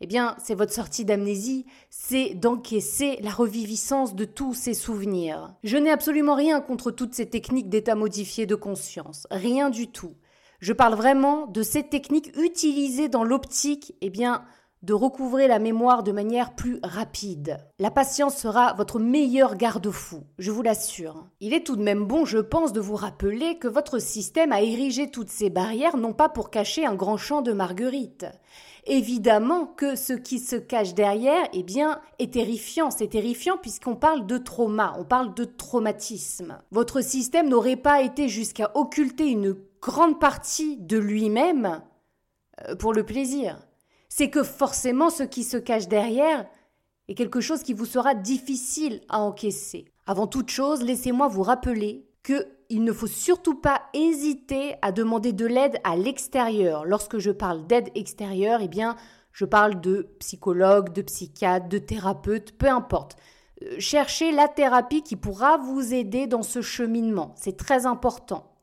eh 0.00 0.06
bien, 0.06 0.36
c'est 0.42 0.54
votre 0.54 0.72
sortie 0.72 1.04
d'amnésie, 1.04 1.66
c'est 1.88 2.34
d'encaisser 2.34 3.18
la 3.22 3.30
reviviscence 3.30 4.14
de 4.14 4.24
tous 4.24 4.54
ces 4.54 4.74
souvenirs. 4.74 5.54
Je 5.64 5.76
n'ai 5.76 5.90
absolument 5.90 6.34
rien 6.34 6.60
contre 6.60 6.90
toutes 6.90 7.14
ces 7.14 7.28
techniques 7.28 7.68
d'état 7.68 7.94
modifié 7.94 8.46
de 8.46 8.54
conscience, 8.54 9.26
rien 9.30 9.70
du 9.70 9.88
tout. 9.88 10.14
Je 10.60 10.72
parle 10.72 10.94
vraiment 10.94 11.46
de 11.46 11.62
ces 11.62 11.82
techniques 11.82 12.32
utilisées 12.36 13.08
dans 13.08 13.24
l'optique, 13.24 13.94
eh 14.00 14.10
bien, 14.10 14.44
de 14.84 14.92
recouvrer 14.92 15.48
la 15.48 15.58
mémoire 15.58 16.02
de 16.02 16.12
manière 16.12 16.54
plus 16.54 16.78
rapide. 16.82 17.56
La 17.78 17.90
patience 17.90 18.36
sera 18.36 18.74
votre 18.74 18.98
meilleur 18.98 19.56
garde-fou, 19.56 20.24
je 20.38 20.50
vous 20.50 20.62
l'assure. 20.62 21.26
Il 21.40 21.54
est 21.54 21.64
tout 21.64 21.76
de 21.76 21.82
même 21.82 22.04
bon, 22.04 22.26
je 22.26 22.38
pense, 22.38 22.74
de 22.74 22.80
vous 22.80 22.94
rappeler 22.94 23.58
que 23.58 23.66
votre 23.68 23.98
système 23.98 24.52
a 24.52 24.60
érigé 24.60 25.10
toutes 25.10 25.30
ces 25.30 25.48
barrières 25.48 25.96
non 25.96 26.12
pas 26.12 26.28
pour 26.28 26.50
cacher 26.50 26.84
un 26.84 26.94
grand 26.94 27.16
champ 27.16 27.40
de 27.40 27.52
marguerite. 27.52 28.26
Évidemment 28.86 29.64
que 29.64 29.96
ce 29.96 30.12
qui 30.12 30.38
se 30.38 30.56
cache 30.56 30.92
derrière, 30.92 31.48
eh 31.54 31.62
bien, 31.62 32.02
est 32.18 32.34
terrifiant. 32.34 32.90
C'est 32.90 33.08
terrifiant 33.08 33.56
puisqu'on 33.56 33.96
parle 33.96 34.26
de 34.26 34.36
trauma, 34.36 34.94
on 34.98 35.04
parle 35.04 35.32
de 35.32 35.44
traumatisme. 35.44 36.58
Votre 36.70 37.00
système 37.00 37.48
n'aurait 37.48 37.76
pas 37.76 38.02
été 38.02 38.28
jusqu'à 38.28 38.70
occulter 38.74 39.28
une 39.28 39.56
grande 39.80 40.20
partie 40.20 40.76
de 40.76 40.98
lui-même 40.98 41.80
euh, 42.68 42.76
pour 42.76 42.92
le 42.92 43.04
plaisir 43.04 43.56
c'est 44.16 44.30
que 44.30 44.44
forcément 44.44 45.10
ce 45.10 45.24
qui 45.24 45.42
se 45.42 45.56
cache 45.56 45.88
derrière 45.88 46.46
est 47.08 47.16
quelque 47.16 47.40
chose 47.40 47.64
qui 47.64 47.74
vous 47.74 47.84
sera 47.84 48.14
difficile 48.14 49.00
à 49.08 49.18
encaisser. 49.18 49.86
Avant 50.06 50.28
toute 50.28 50.50
chose, 50.50 50.84
laissez-moi 50.84 51.26
vous 51.26 51.42
rappeler 51.42 52.06
que 52.22 52.46
il 52.68 52.84
ne 52.84 52.92
faut 52.92 53.08
surtout 53.08 53.56
pas 53.56 53.82
hésiter 53.92 54.76
à 54.82 54.92
demander 54.92 55.32
de 55.32 55.46
l'aide 55.46 55.80
à 55.82 55.96
l'extérieur. 55.96 56.84
Lorsque 56.84 57.18
je 57.18 57.32
parle 57.32 57.66
d'aide 57.66 57.90
extérieure, 57.96 58.60
eh 58.62 58.68
bien, 58.68 58.94
je 59.32 59.46
parle 59.46 59.80
de 59.80 60.06
psychologue, 60.20 60.92
de 60.92 61.02
psychiatre, 61.02 61.68
de 61.68 61.78
thérapeute, 61.78 62.56
peu 62.56 62.68
importe. 62.68 63.16
Euh, 63.62 63.80
cherchez 63.80 64.30
la 64.30 64.46
thérapie 64.46 65.02
qui 65.02 65.16
pourra 65.16 65.56
vous 65.56 65.92
aider 65.92 66.28
dans 66.28 66.44
ce 66.44 66.62
cheminement. 66.62 67.34
C'est 67.36 67.56
très 67.56 67.84
important. 67.84 68.54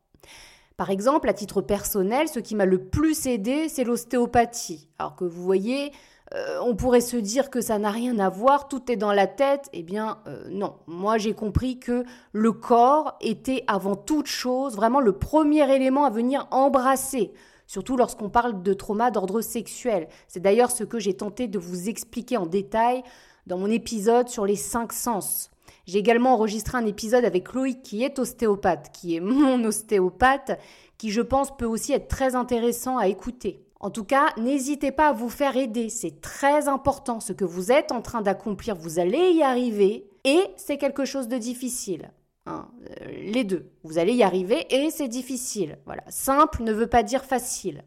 Par 0.81 0.89
exemple, 0.89 1.29
à 1.29 1.33
titre 1.33 1.61
personnel, 1.61 2.27
ce 2.27 2.39
qui 2.39 2.55
m'a 2.55 2.65
le 2.65 2.79
plus 2.79 3.27
aidé, 3.27 3.69
c'est 3.69 3.83
l'ostéopathie. 3.83 4.87
Alors 4.97 5.15
que 5.15 5.25
vous 5.25 5.43
voyez, 5.43 5.91
euh, 6.33 6.57
on 6.63 6.75
pourrait 6.75 7.01
se 7.01 7.17
dire 7.17 7.51
que 7.51 7.61
ça 7.61 7.77
n'a 7.77 7.91
rien 7.91 8.17
à 8.17 8.29
voir, 8.29 8.67
tout 8.67 8.91
est 8.91 8.95
dans 8.95 9.13
la 9.13 9.27
tête. 9.27 9.69
Eh 9.73 9.83
bien, 9.83 10.17
euh, 10.25 10.43
non. 10.49 10.77
Moi, 10.87 11.19
j'ai 11.19 11.35
compris 11.35 11.77
que 11.77 12.03
le 12.31 12.51
corps 12.51 13.15
était 13.21 13.63
avant 13.67 13.95
toute 13.95 14.25
chose 14.25 14.75
vraiment 14.75 15.01
le 15.01 15.11
premier 15.11 15.71
élément 15.71 16.03
à 16.03 16.09
venir 16.09 16.47
embrasser 16.49 17.31
surtout 17.67 17.95
lorsqu'on 17.95 18.29
parle 18.31 18.63
de 18.63 18.73
trauma 18.73 19.11
d'ordre 19.11 19.41
sexuel. 19.41 20.07
C'est 20.27 20.39
d'ailleurs 20.39 20.71
ce 20.71 20.83
que 20.83 20.97
j'ai 20.97 21.13
tenté 21.13 21.47
de 21.47 21.59
vous 21.59 21.89
expliquer 21.89 22.37
en 22.37 22.47
détail 22.47 23.03
dans 23.45 23.59
mon 23.59 23.69
épisode 23.69 24.29
sur 24.29 24.47
les 24.47 24.55
cinq 24.55 24.93
sens. 24.93 25.50
J'ai 25.85 25.99
également 25.99 26.33
enregistré 26.33 26.77
un 26.77 26.85
épisode 26.85 27.25
avec 27.25 27.53
Loïc 27.53 27.81
qui 27.81 28.03
est 28.03 28.19
ostéopathe, 28.19 28.91
qui 28.91 29.15
est 29.15 29.19
mon 29.19 29.63
ostéopathe, 29.65 30.59
qui 30.97 31.11
je 31.11 31.21
pense 31.21 31.55
peut 31.55 31.65
aussi 31.65 31.93
être 31.93 32.07
très 32.07 32.35
intéressant 32.35 32.97
à 32.97 33.07
écouter. 33.07 33.65
En 33.79 33.89
tout 33.89 34.03
cas, 34.03 34.27
n'hésitez 34.37 34.91
pas 34.91 35.07
à 35.07 35.13
vous 35.13 35.29
faire 35.29 35.57
aider, 35.57 35.89
c'est 35.89 36.21
très 36.21 36.67
important. 36.67 37.19
Ce 37.19 37.33
que 37.33 37.45
vous 37.45 37.71
êtes 37.71 37.91
en 37.91 38.01
train 38.01 38.21
d'accomplir, 38.21 38.75
vous 38.75 38.99
allez 38.99 39.31
y 39.31 39.41
arriver 39.41 40.07
et 40.23 40.43
c'est 40.55 40.77
quelque 40.77 41.03
chose 41.03 41.27
de 41.27 41.37
difficile. 41.37 42.11
Hein, 42.45 42.67
euh, 43.01 43.05
les 43.23 43.43
deux, 43.43 43.71
vous 43.83 43.97
allez 43.97 44.13
y 44.13 44.23
arriver 44.23 44.67
et 44.69 44.91
c'est 44.91 45.07
difficile. 45.07 45.79
Voilà, 45.85 46.03
simple 46.09 46.61
ne 46.61 46.73
veut 46.73 46.87
pas 46.87 47.01
dire 47.01 47.25
facile. 47.25 47.83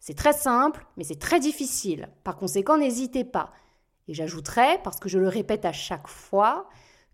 C'est 0.00 0.16
très 0.16 0.34
simple, 0.34 0.86
mais 0.96 1.04
c'est 1.04 1.18
très 1.18 1.40
difficile. 1.40 2.08
Par 2.24 2.36
conséquent, 2.36 2.76
n'hésitez 2.76 3.24
pas. 3.24 3.52
Et 4.06 4.14
j'ajouterai, 4.14 4.80
parce 4.84 4.98
que 4.98 5.08
je 5.08 5.18
le 5.18 5.28
répète 5.28 5.64
à 5.64 5.72
chaque 5.72 6.08
fois, 6.08 6.68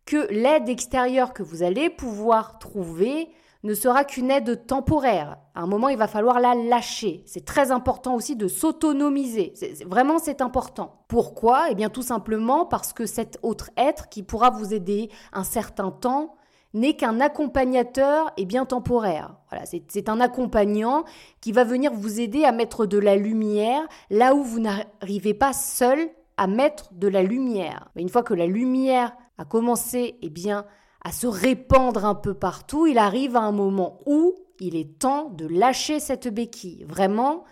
que 0.07 0.31
l'aide 0.33 0.69
extérieure 0.69 1.33
que 1.33 1.43
vous 1.43 1.63
allez 1.63 1.91
pouvoir 1.91 2.59
trouver 2.59 3.31
ne 3.65 3.73
sera 3.73 4.05
qu'une 4.05 4.31
aide 4.31 4.67
temporaire. 4.67 5.39
À 5.55 5.63
un 5.63 5.67
moment, 5.67 5.89
il 5.89 5.97
va 5.97 6.07
falloir 6.07 6.39
la 6.39 6.55
lâcher. 6.55 7.23
C'est 7.27 7.47
très 7.47 7.71
important 7.71 8.15
aussi 8.15 8.37
de 8.37 8.47
s'autonomiser. 8.47 9.55
Vraiment, 9.87 10.19
c'est 10.19 10.43
important. 10.43 11.05
Pourquoi? 11.09 11.71
Eh 11.71 11.75
bien, 11.75 11.89
tout 11.89 12.03
simplement 12.03 12.67
parce 12.67 12.93
que 12.93 13.07
cet 13.07 13.39
autre 13.43 13.71
être 13.79 14.11
qui 14.11 14.23
pourra 14.23 14.51
vous 14.51 14.75
aider 14.75 15.11
un 15.33 15.45
certain 15.45 15.91
temps 15.91 16.35
n'est 16.75 16.95
qu'un 16.95 17.21
accompagnateur 17.21 18.33
et 18.37 18.45
bien 18.45 18.67
temporaire. 18.67 19.37
Voilà, 19.49 19.65
c'est 19.65 20.09
un 20.09 20.21
accompagnant 20.21 21.05
qui 21.41 21.53
va 21.53 21.65
venir 21.65 21.93
vous 21.95 22.21
aider 22.21 22.45
à 22.45 22.53
mettre 22.53 22.85
de 22.85 22.99
la 22.99 23.17
lumière 23.17 23.83
là 24.11 24.35
où 24.35 24.43
vous 24.43 24.61
n'arrivez 24.61 25.35
pas 25.35 25.53
seul 25.53 26.11
à 26.37 26.49
mettre 26.49 26.93
de 26.93 27.09
la 27.09 27.23
lumière. 27.23 27.89
Mais 27.95 28.03
une 28.03 28.09
fois 28.09 28.25
que 28.25 28.35
la 28.35 28.47
lumière 28.47 29.17
a 29.39 29.45
commencé 29.45 30.19
eh 30.23 30.31
bien, 30.31 30.67
à 31.03 31.13
se 31.13 31.27
répandre 31.27 32.05
un 32.05 32.15
peu 32.15 32.35
partout, 32.35 32.87
il 32.87 32.99
arrive 32.99 33.37
à 33.37 33.41
un 33.41 33.53
moment 33.53 34.01
où 34.07 34.35
il 34.61 34.77
est 34.77 34.99
temps 34.99 35.31
de 35.31 35.47
lâcher 35.47 36.01
cette 36.01 36.29
béquille. 36.29 36.85
Vraiment, 36.85 37.45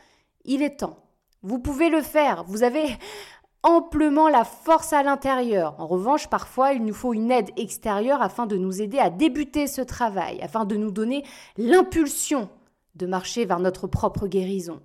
il 0.44 0.62
est 0.62 0.80
temps. 0.80 1.04
Vous 1.42 1.58
pouvez 1.58 1.88
le 1.88 2.02
faire. 2.02 2.44
Vous 2.44 2.62
avez 2.62 2.86
amplement 3.62 4.28
la 4.28 4.44
force 4.44 4.92
à 4.92 5.02
l'intérieur. 5.02 5.74
En 5.78 5.86
revanche, 5.86 6.28
parfois, 6.28 6.72
il 6.72 6.84
nous 6.84 6.94
faut 6.94 7.14
une 7.14 7.30
aide 7.30 7.50
extérieure 7.56 8.22
afin 8.22 8.46
de 8.46 8.56
nous 8.56 8.80
aider 8.80 8.98
à 8.98 9.10
débuter 9.10 9.66
ce 9.66 9.82
travail, 9.82 10.40
afin 10.42 10.64
de 10.64 10.76
nous 10.76 10.90
donner 10.90 11.24
l'impulsion 11.56 12.48
de 12.94 13.06
marcher 13.06 13.44
vers 13.44 13.60
notre 13.60 13.86
propre 13.86 14.26
guérison. 14.26 14.80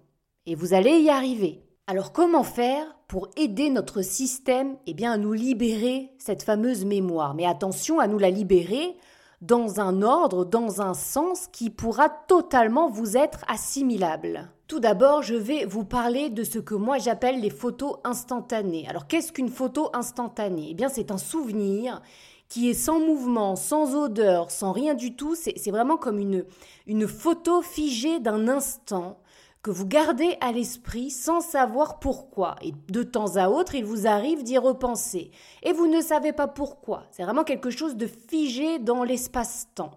Et 0.45 0.55
vous 0.55 0.73
allez 0.73 0.99
y 0.99 1.09
arriver. 1.09 1.66
Alors 1.89 2.12
comment 2.12 2.44
faire 2.44 2.86
pour 3.08 3.29
aider 3.38 3.70
notre 3.70 4.01
système 4.01 4.75
eh 4.88 4.94
bien, 4.94 5.13
à 5.13 5.17
nous 5.17 5.32
libérer 5.32 6.12
cette 6.17 6.44
fameuse 6.44 6.84
mémoire? 6.84 7.34
Mais 7.34 7.46
attention 7.46 8.01
à 8.01 8.08
nous 8.08 8.20
la 8.20 8.29
libérer 8.29 8.98
dans 9.39 9.79
un 9.79 10.01
ordre, 10.01 10.44
dans 10.44 10.82
un 10.82 10.94
sens 10.94 11.48
qui 11.53 11.70
pourra 11.70 12.10
totalement 12.10 12.89
vous 12.89 13.15
être 13.15 13.46
assimilable. 13.48 14.51
Tout 14.67 14.82
d'abord, 14.82 15.22
je 15.22 15.36
vais 15.36 15.63
vous 15.63 15.86
parler 15.86 16.29
de 16.29 16.44
ce 16.44 16.60
que 16.60 16.75
moi 16.75 16.98
j'appelle 16.98 17.39
les 17.39 17.50
photos 17.50 18.00
instantanées. 18.03 18.86
Alors 18.89 19.08
qu'est-ce 19.08 19.32
qu'une 19.32 19.48
photo 19.48 19.89
instantanée? 19.94 20.67
Eh 20.72 20.74
bien 20.74 20.89
c'est 20.89 21.10
un 21.10 21.17
souvenir 21.17 22.01
qui 22.50 22.70
est 22.70 22.74
sans 22.74 23.00
mouvement, 23.00 23.56
sans 23.56 23.96
odeur, 23.96 24.51
sans 24.51 24.74
rien 24.74 24.94
du 24.94 25.15
tout. 25.15 25.36
C'est 25.36 25.72
vraiment 25.72 25.96
comme 25.96 26.20
une, 26.20 26.44
une 26.86 27.08
photo 27.08 27.62
figée 27.62 28.20
d'un 28.20 28.50
instant 28.50 29.20
que 29.67 29.71
vous 29.74 29.86
gardez 29.86 30.38
à 30.39 30.53
l'esprit 30.53 31.12
sans 31.12 31.41
savoir 31.41 32.00
pourquoi. 32.00 32.55
Et 32.62 32.71
de 32.89 33.03
temps 33.03 33.36
à 33.36 33.50
autre, 33.50 33.75
il 33.75 33.83
vous 33.83 34.07
arrive 34.07 34.43
d'y 34.43 34.57
repenser. 34.57 35.29
Et 35.62 35.74
vous 35.74 35.88
ne 35.88 36.00
savez 36.00 36.31
pas 36.31 36.47
pourquoi. 36.47 37.03
C'est 37.12 37.24
vraiment 37.24 37.43
quelque 37.43 37.69
chose 37.69 37.97
de 37.97 38.07
figé 38.07 38.79
dans 38.79 39.03
l'espace-temps. 39.03 39.91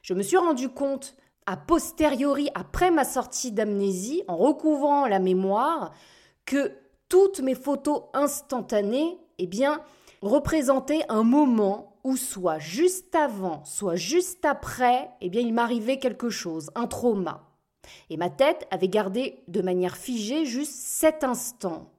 Je 0.00 0.14
me 0.14 0.22
suis 0.22 0.38
rendu 0.38 0.70
compte 0.70 1.14
a 1.44 1.58
posteriori, 1.58 2.48
après 2.54 2.90
ma 2.90 3.04
sortie 3.04 3.52
d'amnésie, 3.52 4.22
en 4.28 4.38
recouvrant 4.38 5.06
la 5.06 5.18
mémoire, 5.18 5.92
que 6.46 6.72
toutes 7.10 7.40
mes 7.40 7.54
photos 7.54 8.04
instantanées, 8.14 9.18
eh 9.36 9.46
bien, 9.46 9.82
représentaient 10.22 11.04
un 11.10 11.22
moment 11.22 11.98
où 12.02 12.16
soit 12.16 12.58
juste 12.58 13.14
avant, 13.14 13.62
soit 13.66 13.96
juste 13.96 14.46
après, 14.46 15.10
eh 15.20 15.28
bien, 15.28 15.42
il 15.42 15.52
m'arrivait 15.52 15.98
quelque 15.98 16.30
chose, 16.30 16.70
un 16.74 16.86
trauma. 16.86 17.49
Et 18.08 18.16
ma 18.16 18.30
tête 18.30 18.66
avait 18.70 18.88
gardé 18.88 19.42
de 19.48 19.62
manière 19.62 19.96
figée 19.96 20.44
juste 20.44 20.72
cet 20.72 21.24
instant. 21.24 21.90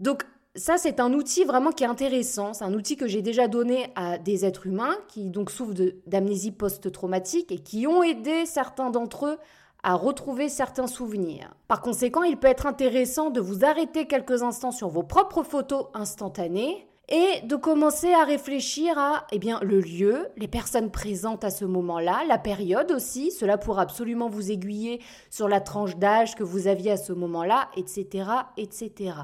Donc 0.00 0.24
ça, 0.54 0.76
c'est 0.76 0.98
un 1.00 1.12
outil 1.12 1.44
vraiment 1.44 1.70
qui 1.70 1.84
est 1.84 1.88
intéressant. 1.88 2.52
C'est 2.52 2.64
un 2.64 2.74
outil 2.74 2.96
que 2.96 3.06
j'ai 3.06 3.22
déjà 3.22 3.48
donné 3.48 3.92
à 3.94 4.18
des 4.18 4.44
êtres 4.44 4.66
humains 4.66 4.96
qui 5.08 5.30
donc 5.30 5.50
souffrent 5.50 5.74
d'amnésie 6.06 6.50
post-traumatique 6.50 7.52
et 7.52 7.58
qui 7.58 7.86
ont 7.86 8.02
aidé 8.02 8.44
certains 8.46 8.90
d'entre 8.90 9.26
eux 9.26 9.38
à 9.84 9.94
retrouver 9.94 10.48
certains 10.48 10.88
souvenirs. 10.88 11.54
Par 11.68 11.80
conséquent, 11.80 12.24
il 12.24 12.36
peut 12.36 12.48
être 12.48 12.66
intéressant 12.66 13.30
de 13.30 13.40
vous 13.40 13.64
arrêter 13.64 14.06
quelques 14.06 14.42
instants 14.42 14.72
sur 14.72 14.88
vos 14.88 15.04
propres 15.04 15.44
photos 15.44 15.86
instantanées 15.94 16.88
et 17.08 17.40
de 17.44 17.56
commencer 17.56 18.12
à 18.12 18.24
réfléchir 18.24 18.98
à 18.98 19.26
eh 19.32 19.38
bien, 19.38 19.58
le 19.62 19.80
lieu, 19.80 20.28
les 20.36 20.48
personnes 20.48 20.90
présentes 20.90 21.42
à 21.42 21.50
ce 21.50 21.64
moment-là, 21.64 22.22
la 22.28 22.38
période 22.38 22.92
aussi, 22.92 23.30
cela 23.30 23.56
pourra 23.56 23.82
absolument 23.82 24.28
vous 24.28 24.50
aiguiller 24.50 25.00
sur 25.30 25.48
la 25.48 25.60
tranche 25.60 25.96
d'âge 25.96 26.34
que 26.34 26.44
vous 26.44 26.66
aviez 26.66 26.92
à 26.92 26.96
ce 26.98 27.14
moment-là, 27.14 27.70
etc., 27.76 28.30
etc. 28.58 29.14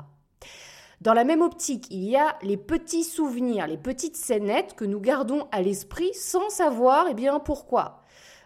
Dans 1.02 1.12
la 1.12 1.24
même 1.24 1.42
optique, 1.42 1.86
il 1.90 2.04
y 2.04 2.16
a 2.16 2.36
les 2.42 2.56
petits 2.56 3.04
souvenirs, 3.04 3.66
les 3.66 3.76
petites 3.76 4.16
scénettes 4.16 4.74
que 4.74 4.86
nous 4.86 5.00
gardons 5.00 5.46
à 5.52 5.60
l'esprit 5.60 6.14
sans 6.14 6.48
savoir 6.48 7.06
eh 7.10 7.14
bien, 7.14 7.38
pourquoi. 7.38 8.00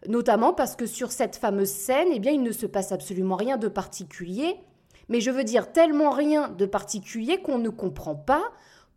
Notamment 0.08 0.52
parce 0.52 0.74
que 0.74 0.86
sur 0.86 1.12
cette 1.12 1.36
fameuse 1.36 1.70
scène, 1.70 2.08
eh 2.12 2.18
bien, 2.18 2.32
il 2.32 2.42
ne 2.42 2.50
se 2.52 2.66
passe 2.66 2.90
absolument 2.90 3.36
rien 3.36 3.56
de 3.56 3.68
particulier, 3.68 4.56
mais 5.08 5.20
je 5.20 5.30
veux 5.30 5.44
dire 5.44 5.70
tellement 5.70 6.10
rien 6.10 6.48
de 6.48 6.66
particulier 6.66 7.40
qu'on 7.40 7.58
ne 7.58 7.68
comprend 7.68 8.16
pas 8.16 8.50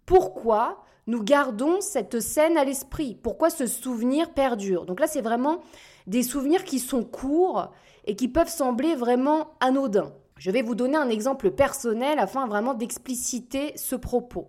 pourquoi 0.06 0.84
nous 1.08 1.24
gardons 1.24 1.82
cette 1.82 2.20
scène 2.20 2.58
à 2.58 2.64
l'esprit, 2.64 3.18
pourquoi 3.22 3.50
ce 3.50 3.66
souvenir 3.66 4.34
perdure? 4.34 4.86
Donc 4.86 5.00
là, 5.00 5.08
c'est 5.08 5.22
vraiment 5.22 5.62
des 6.08 6.24
souvenirs 6.24 6.64
qui 6.64 6.80
sont 6.80 7.04
courts 7.04 7.72
et 8.06 8.16
qui 8.16 8.28
peuvent 8.28 8.50
sembler 8.50 8.96
vraiment 8.96 9.52
anodins. 9.60 10.14
Je 10.38 10.52
vais 10.52 10.62
vous 10.62 10.76
donner 10.76 10.98
un 10.98 11.10
exemple 11.10 11.52
personnel 11.52 12.18
afin 12.18 12.48
vraiment 12.48 12.74
d'expliciter 12.74 13.74
ce 13.76 13.96
propos. 13.96 14.48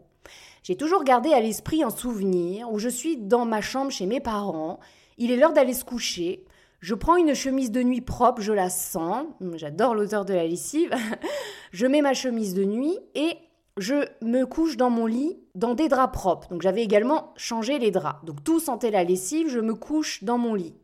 J'ai 0.62 0.76
toujours 0.76 1.04
gardé 1.04 1.32
à 1.32 1.40
l'esprit 1.40 1.82
un 1.82 1.90
souvenir 1.90 2.71
où 2.73 2.78
je 2.78 2.88
suis 2.88 3.16
dans 3.16 3.44
ma 3.44 3.61
chambre 3.61 3.90
chez 3.90 4.06
mes 4.06 4.21
parents, 4.21 4.78
il 5.18 5.30
est 5.30 5.37
l'heure 5.37 5.52
d'aller 5.52 5.75
se 5.75 5.85
coucher, 5.85 6.44
Je 6.80 6.94
prends 6.94 7.16
une 7.16 7.35
chemise 7.35 7.71
de 7.71 7.82
nuit 7.82 8.00
propre, 8.00 8.42
je 8.42 8.52
la 8.52 8.71
sens, 8.71 9.26
j'adore 9.54 9.94
l'odeur 9.94 10.25
de 10.25 10.35
la 10.35 10.47
lessive. 10.47 10.90
je 11.73 11.87
mets 11.87 12.02
ma 12.02 12.14
chemise 12.14 12.54
de 12.54 12.64
nuit 12.64 12.99
et 13.14 13.37
je 13.79 14.05
me 14.21 14.45
couche 14.45 14.76
dans 14.76 14.91
mon 14.91 15.07
lit 15.07 15.38
dans 15.55 15.75
des 15.75 15.88
draps 15.88 16.12
propres. 16.12 16.49
Donc 16.49 16.62
j'avais 16.62 16.83
également 16.83 17.33
changé 17.37 17.79
les 17.79 17.91
draps. 17.91 18.25
Donc 18.25 18.45
tout 18.45 18.61
sentait 18.61 18.91
la 18.91 19.05
lessive, 19.05 19.49
je 19.49 19.61
me 19.61 19.75
couche 19.75 20.25
dans 20.25 20.38
mon 20.38 20.55
lit. 20.55 20.75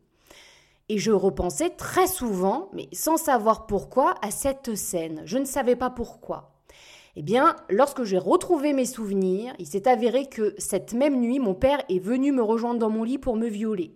Et 0.89 0.97
je 0.97 1.11
repensais 1.11 1.69
très 1.69 2.07
souvent, 2.07 2.69
mais 2.73 2.89
sans 2.93 3.17
savoir 3.17 3.67
pourquoi, 3.67 4.15
à 4.23 4.31
cette 4.31 4.75
scène. 4.75 5.21
Je 5.25 5.37
ne 5.37 5.45
savais 5.45 5.75
pas 5.75 5.91
pourquoi. 5.91 6.55
Eh 7.15 7.21
bien, 7.21 7.55
lorsque 7.69 8.03
j'ai 8.03 8.17
retrouvé 8.17 8.73
mes 8.73 8.85
souvenirs, 8.85 9.53
il 9.59 9.67
s'est 9.67 9.87
avéré 9.87 10.25
que 10.27 10.55
cette 10.57 10.93
même 10.93 11.19
nuit, 11.19 11.37
mon 11.39 11.53
père 11.53 11.83
est 11.89 11.99
venu 11.99 12.31
me 12.31 12.41
rejoindre 12.41 12.79
dans 12.79 12.89
mon 12.89 13.03
lit 13.03 13.19
pour 13.19 13.35
me 13.35 13.47
violer. 13.47 13.93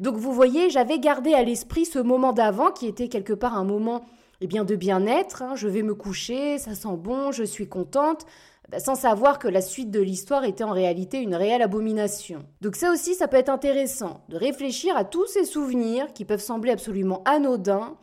Donc 0.00 0.16
vous 0.16 0.32
voyez, 0.32 0.70
j'avais 0.70 0.98
gardé 0.98 1.34
à 1.34 1.42
l'esprit 1.42 1.84
ce 1.84 1.98
moment 1.98 2.32
d'avant 2.32 2.70
qui 2.70 2.86
était 2.86 3.08
quelque 3.08 3.34
part 3.34 3.56
un 3.56 3.64
moment 3.64 4.02
eh 4.42 4.48
bien, 4.48 4.64
de 4.64 4.74
bien-être. 4.74 5.42
Hein. 5.42 5.54
Je 5.54 5.68
vais 5.68 5.82
me 5.82 5.94
coucher, 5.94 6.58
ça 6.58 6.74
sent 6.74 6.96
bon, 6.96 7.30
je 7.30 7.44
suis 7.44 7.68
contente. 7.68 8.26
Bah, 8.70 8.80
sans 8.80 8.96
savoir 8.96 9.38
que 9.38 9.46
la 9.46 9.60
suite 9.60 9.90
de 9.90 10.00
l'histoire 10.00 10.44
était 10.44 10.64
en 10.64 10.72
réalité 10.72 11.18
une 11.18 11.36
réelle 11.36 11.62
abomination. 11.62 12.44
Donc 12.60 12.74
ça 12.74 12.90
aussi, 12.90 13.14
ça 13.14 13.28
peut 13.28 13.36
être 13.36 13.50
intéressant, 13.50 14.24
de 14.28 14.36
réfléchir 14.36 14.96
à 14.96 15.04
tous 15.04 15.26
ces 15.26 15.44
souvenirs 15.44 16.12
qui 16.12 16.24
peuvent 16.24 16.40
sembler 16.40 16.72
absolument 16.72 17.22
anodins 17.24 17.96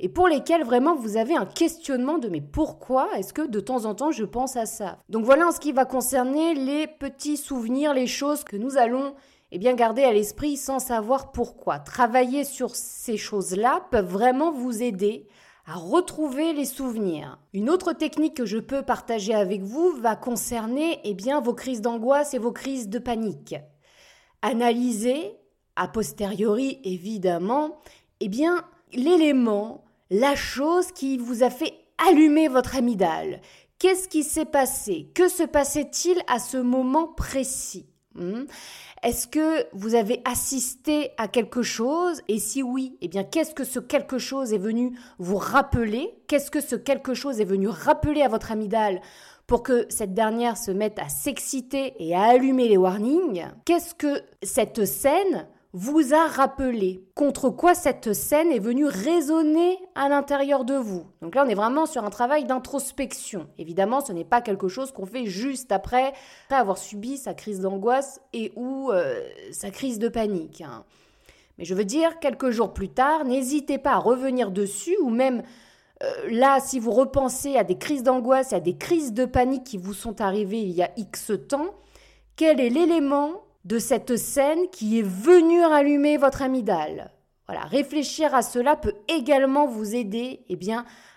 et 0.00 0.08
pour 0.08 0.26
lesquels 0.26 0.64
vraiment 0.64 0.96
vous 0.96 1.16
avez 1.16 1.36
un 1.36 1.46
questionnement 1.46 2.18
de 2.18 2.28
mais 2.28 2.40
pourquoi 2.40 3.08
est-ce 3.16 3.32
que 3.32 3.46
de 3.46 3.60
temps 3.60 3.84
en 3.84 3.94
temps 3.94 4.10
je 4.10 4.24
pense 4.24 4.56
à 4.56 4.66
ça? 4.66 4.98
Donc 5.08 5.24
voilà 5.24 5.46
en 5.46 5.52
ce 5.52 5.60
qui 5.60 5.72
va 5.72 5.84
concerner 5.84 6.54
les 6.54 6.88
petits 6.88 7.36
souvenirs, 7.36 7.94
les 7.94 8.08
choses 8.08 8.42
que 8.42 8.56
nous 8.56 8.76
allons 8.76 9.14
eh 9.52 9.58
bien 9.58 9.74
garder 9.74 10.02
à 10.02 10.12
l'esprit 10.12 10.56
sans 10.56 10.80
savoir 10.80 11.30
pourquoi. 11.30 11.78
Travailler 11.78 12.42
sur 12.42 12.74
ces 12.74 13.16
choses-là 13.16 13.86
peuvent 13.92 14.10
vraiment 14.10 14.50
vous 14.50 14.82
aider 14.82 15.28
à 15.66 15.74
retrouver 15.76 16.52
les 16.52 16.64
souvenirs. 16.64 17.38
Une 17.52 17.70
autre 17.70 17.92
technique 17.92 18.36
que 18.36 18.46
je 18.46 18.58
peux 18.58 18.82
partager 18.82 19.34
avec 19.34 19.62
vous 19.62 19.92
va 19.92 20.16
concerner 20.16 21.00
eh 21.04 21.14
bien, 21.14 21.40
vos 21.40 21.54
crises 21.54 21.80
d'angoisse 21.80 22.34
et 22.34 22.38
vos 22.38 22.52
crises 22.52 22.88
de 22.88 22.98
panique. 22.98 23.56
Analysez, 24.42 25.32
a 25.76 25.88
posteriori 25.88 26.80
évidemment, 26.84 27.80
eh 28.20 28.28
bien, 28.28 28.64
l'élément, 28.92 29.84
la 30.10 30.36
chose 30.36 30.92
qui 30.92 31.16
vous 31.16 31.42
a 31.42 31.50
fait 31.50 31.74
allumer 32.08 32.48
votre 32.48 32.76
amygdale. 32.76 33.40
Qu'est-ce 33.78 34.08
qui 34.08 34.22
s'est 34.22 34.44
passé? 34.44 35.10
Que 35.14 35.28
se 35.28 35.42
passait-il 35.42 36.22
à 36.26 36.38
ce 36.38 36.58
moment 36.58 37.08
précis? 37.08 37.86
Hmm? 38.14 38.44
Est-ce 39.04 39.26
que 39.26 39.66
vous 39.74 39.94
avez 39.94 40.22
assisté 40.24 41.10
à 41.18 41.28
quelque 41.28 41.60
chose? 41.60 42.22
Et 42.26 42.38
si 42.38 42.62
oui, 42.62 42.96
eh 43.02 43.08
bien, 43.08 43.22
qu'est-ce 43.22 43.52
que 43.52 43.62
ce 43.62 43.78
quelque 43.78 44.16
chose 44.16 44.54
est 44.54 44.58
venu 44.58 44.98
vous 45.18 45.36
rappeler? 45.36 46.14
Qu'est-ce 46.26 46.50
que 46.50 46.62
ce 46.62 46.74
quelque 46.74 47.12
chose 47.12 47.38
est 47.38 47.44
venu 47.44 47.68
rappeler 47.68 48.22
à 48.22 48.28
votre 48.28 48.50
amygdale 48.50 49.02
pour 49.46 49.62
que 49.62 49.84
cette 49.90 50.14
dernière 50.14 50.56
se 50.56 50.70
mette 50.70 50.98
à 50.98 51.10
s'exciter 51.10 51.92
et 51.98 52.14
à 52.14 52.22
allumer 52.22 52.66
les 52.66 52.78
warnings? 52.78 53.44
Qu'est-ce 53.66 53.94
que 53.94 54.22
cette 54.42 54.86
scène 54.86 55.48
vous 55.76 56.14
a 56.14 56.28
rappelé 56.28 57.02
contre 57.16 57.50
quoi 57.50 57.74
cette 57.74 58.12
scène 58.12 58.52
est 58.52 58.60
venue 58.60 58.86
résonner 58.86 59.76
à 59.96 60.08
l'intérieur 60.08 60.64
de 60.64 60.76
vous. 60.76 61.04
Donc 61.20 61.34
là, 61.34 61.42
on 61.44 61.48
est 61.48 61.56
vraiment 61.56 61.84
sur 61.84 62.04
un 62.04 62.10
travail 62.10 62.44
d'introspection. 62.44 63.48
Évidemment, 63.58 64.00
ce 64.00 64.12
n'est 64.12 64.24
pas 64.24 64.40
quelque 64.40 64.68
chose 64.68 64.92
qu'on 64.92 65.04
fait 65.04 65.26
juste 65.26 65.72
après, 65.72 66.12
avoir 66.48 66.78
subi 66.78 67.16
sa 67.16 67.34
crise 67.34 67.58
d'angoisse 67.58 68.20
et 68.32 68.52
ou 68.54 68.92
euh, 68.92 69.20
sa 69.50 69.72
crise 69.72 69.98
de 69.98 70.06
panique. 70.06 70.60
Hein. 70.60 70.84
Mais 71.58 71.64
je 71.64 71.74
veux 71.74 71.84
dire, 71.84 72.20
quelques 72.20 72.50
jours 72.50 72.72
plus 72.72 72.90
tard, 72.90 73.24
n'hésitez 73.24 73.78
pas 73.78 73.94
à 73.94 73.98
revenir 73.98 74.52
dessus 74.52 74.96
ou 75.02 75.10
même 75.10 75.42
euh, 76.04 76.06
là, 76.30 76.60
si 76.60 76.78
vous 76.78 76.92
repensez 76.92 77.56
à 77.56 77.64
des 77.64 77.78
crises 77.78 78.04
d'angoisse 78.04 78.52
et 78.52 78.56
à 78.56 78.60
des 78.60 78.76
crises 78.76 79.12
de 79.12 79.24
panique 79.24 79.64
qui 79.64 79.78
vous 79.78 79.94
sont 79.94 80.20
arrivées 80.20 80.62
il 80.62 80.70
y 80.70 80.84
a 80.84 80.90
X 80.96 81.32
temps, 81.48 81.74
quel 82.36 82.60
est 82.60 82.70
l'élément 82.70 83.43
de 83.64 83.78
cette 83.78 84.16
scène 84.16 84.68
qui 84.70 84.98
est 84.98 85.06
venue 85.06 85.64
rallumer 85.64 86.16
votre 86.16 86.42
amygdale. 86.42 87.12
Voilà, 87.46 87.62
réfléchir 87.64 88.34
à 88.34 88.42
cela 88.42 88.76
peut 88.76 88.94
également 89.08 89.66
vous 89.66 89.94
aider 89.94 90.44
eh 90.48 90.58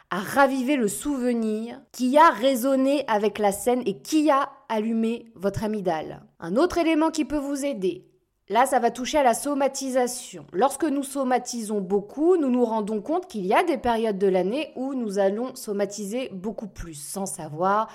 à 0.10 0.20
raviver 0.20 0.78
le 0.78 0.88
souvenir 0.88 1.82
qui 1.92 2.18
a 2.18 2.30
résonné 2.30 3.04
avec 3.08 3.40
la 3.40 3.52
scène 3.52 3.84
et 3.86 4.00
qui 4.00 4.30
a 4.30 4.50
allumé 4.70 5.26
votre 5.36 5.64
amygdale. 5.64 6.24
Un 6.40 6.56
autre 6.56 6.78
élément 6.78 7.12
qui 7.12 7.26
peut 7.26 7.38
vous 7.38 7.66
aider, 7.66 8.08
Là, 8.50 8.66
ça 8.66 8.80
va 8.80 8.92
toucher 8.92 9.18
à 9.18 9.24
la 9.24 9.34
somatisation. 9.34 10.46
Lorsque 10.54 10.86
nous 10.86 11.04
somatisons 11.04 11.82
beaucoup, 11.82 12.38
nous 12.38 12.50
nous 12.50 12.64
rendons 12.64 13.02
compte 13.02 13.28
qu'il 13.28 13.46
y 13.46 13.54
a 13.54 13.64
des 13.64 13.78
périodes 13.78 14.18
de 14.18 14.28
l'année 14.28 14.72
où 14.78 14.94
nous 14.94 15.20
allons 15.20 15.54
somatiser 15.54 16.30
beaucoup 16.32 16.68
plus, 16.68 16.94
sans 16.94 17.26
savoir 17.26 17.90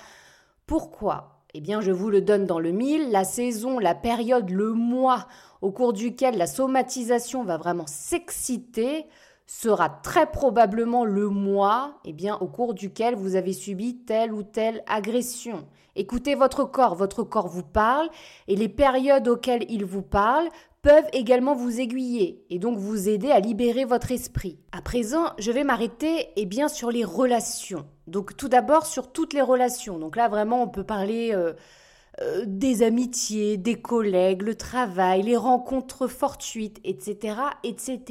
pourquoi. 0.67 1.32
Eh 1.55 1.61
bien, 1.61 1.81
je 1.81 1.91
vous 1.91 2.09
le 2.09 2.21
donne 2.21 2.47
dans 2.47 2.57
le 2.57 2.71
mille, 2.71 3.11
la 3.11 3.23
saison, 3.23 3.77
la 3.77 3.93
période, 3.93 4.49
le 4.49 4.73
mois 4.73 5.27
au 5.61 5.69
cours 5.69 5.93
duquel 5.93 6.35
la 6.35 6.47
somatisation 6.47 7.43
va 7.43 7.57
vraiment 7.57 7.85
s'exciter 7.85 9.05
sera 9.45 9.87
très 9.87 10.25
probablement 10.25 11.05
le 11.05 11.29
mois 11.29 11.99
eh 12.05 12.13
bien, 12.13 12.37
au 12.37 12.47
cours 12.47 12.73
duquel 12.73 13.13
vous 13.13 13.35
avez 13.35 13.53
subi 13.53 13.97
telle 13.97 14.33
ou 14.33 14.41
telle 14.41 14.83
agression. 14.87 15.67
Écoutez 15.95 16.33
votre 16.33 16.63
corps, 16.63 16.95
votre 16.95 17.21
corps 17.21 17.49
vous 17.49 17.61
parle 17.61 18.09
et 18.47 18.55
les 18.55 18.69
périodes 18.69 19.27
auxquelles 19.27 19.67
il 19.69 19.85
vous 19.85 20.01
parle 20.01 20.49
peuvent 20.83 21.07
également 21.13 21.55
vous 21.55 21.79
aiguiller 21.79 22.45
et 22.49 22.59
donc 22.59 22.77
vous 22.77 23.07
aider 23.07 23.31
à 23.31 23.39
libérer 23.39 23.85
votre 23.85 24.11
esprit. 24.11 24.59
À 24.73 24.81
présent, 24.81 25.31
je 25.39 25.51
vais 25.51 25.63
m'arrêter 25.63 26.27
eh 26.35 26.45
bien 26.45 26.67
sur 26.67 26.91
les 26.91 27.05
relations. 27.05 27.87
Donc 28.05 28.35
tout 28.35 28.49
d'abord 28.49 28.85
sur 28.85 29.11
toutes 29.11 29.33
les 29.33 29.41
relations. 29.41 29.97
Donc 29.97 30.17
là 30.17 30.27
vraiment 30.27 30.61
on 30.61 30.67
peut 30.67 30.83
parler 30.83 31.31
euh, 31.33 31.53
euh, 32.21 32.43
des 32.45 32.83
amitiés, 32.83 33.55
des 33.55 33.81
collègues, 33.81 34.41
le 34.41 34.55
travail, 34.55 35.23
les 35.23 35.37
rencontres 35.37 36.07
fortuites, 36.07 36.81
etc., 36.83 37.37
etc. 37.63 38.01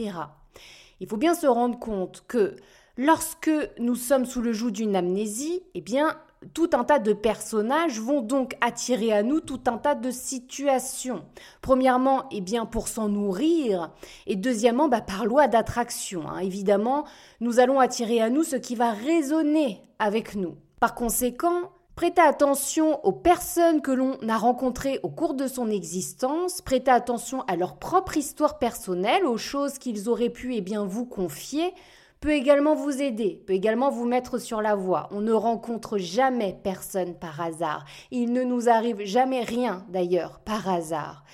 Il 1.01 1.09
faut 1.09 1.19
bien 1.19 1.35
se 1.35 1.47
rendre 1.47 1.79
compte 1.79 2.25
que 2.27 2.57
lorsque 2.97 3.51
nous 3.79 3.97
sommes 3.97 4.25
sous 4.25 4.41
le 4.41 4.55
joug 4.55 4.71
d'une 4.71 4.97
amnésie, 4.97 5.63
eh 5.75 5.83
bien 5.83 6.17
tout 6.55 6.71
un 6.73 6.85
tas 6.85 6.99
de 6.99 7.13
personnages 7.13 8.01
vont 8.01 8.21
donc 8.21 8.57
attirer 8.61 9.13
à 9.13 9.23
nous 9.23 9.41
tout 9.41 9.61
un 9.67 9.79
tas 9.79 9.95
de 9.95 10.11
situations. 10.11 11.25
Premièrement, 11.61 12.25
eh 12.31 12.41
bien 12.41 12.67
pour 12.67 12.89
s'en 12.89 13.09
nourrir, 13.09 13.91
et 14.27 14.37
deuxièmement, 14.37 14.89
bah, 14.89 15.01
par 15.01 15.27
loi 15.27 15.49
d'attraction. 15.49 16.29
Hein. 16.29 16.39
Évidemment, 16.39 17.05
nous 17.41 17.61
allons 17.61 17.81
attirer 17.81 18.21
à 18.21 18.31
nous 18.31 18.45
ce 18.45 18.57
qui 18.57 18.75
va 18.75 18.93
résonner 18.93 19.83
avec 19.99 20.35
nous. 20.35 20.57
Par 20.81 20.95
conséquent, 20.95 21.71
Prêtez 21.95 22.23
attention 22.23 23.05
aux 23.05 23.13
personnes 23.13 23.83
que 23.83 23.91
l'on 23.91 24.17
a 24.27 24.39
rencontrées 24.39 24.99
au 25.03 25.11
cours 25.11 25.35
de 25.35 25.47
son 25.47 25.71
existence, 25.71 26.63
prêtez 26.63 26.91
attention 26.91 27.43
à 27.43 27.55
leur 27.55 27.77
propre 27.77 28.17
histoire 28.17 28.59
personnelle, 28.59 29.27
aux 29.27 29.37
choses 29.37 29.79
qu'ils 29.79 30.09
auraient 30.09 30.31
pu 30.31 30.55
eh 30.55 30.63
bien, 30.63 30.87
vous 30.87 31.05
confier, 31.05 31.75
peut 32.23 32.31
également 32.31 32.77
vous 32.77 33.03
aider, 33.03 33.43
peut 33.47 33.53
également 33.53 33.91
vous 33.91 34.07
mettre 34.07 34.39
sur 34.39 34.63
la 34.63 34.77
voie. 34.77 35.09
On 35.11 35.21
ne 35.21 35.33
rencontre 35.33 35.99
jamais 35.99 36.57
personne 36.63 37.15
par 37.15 37.41
hasard. 37.41 37.85
Il 38.13 38.33
ne 38.33 38.45
nous 38.45 38.69
arrive 38.69 39.05
jamais 39.05 39.43
rien 39.43 39.85
d'ailleurs 39.89 40.39
par 40.39 40.69
hasard. 40.69 41.25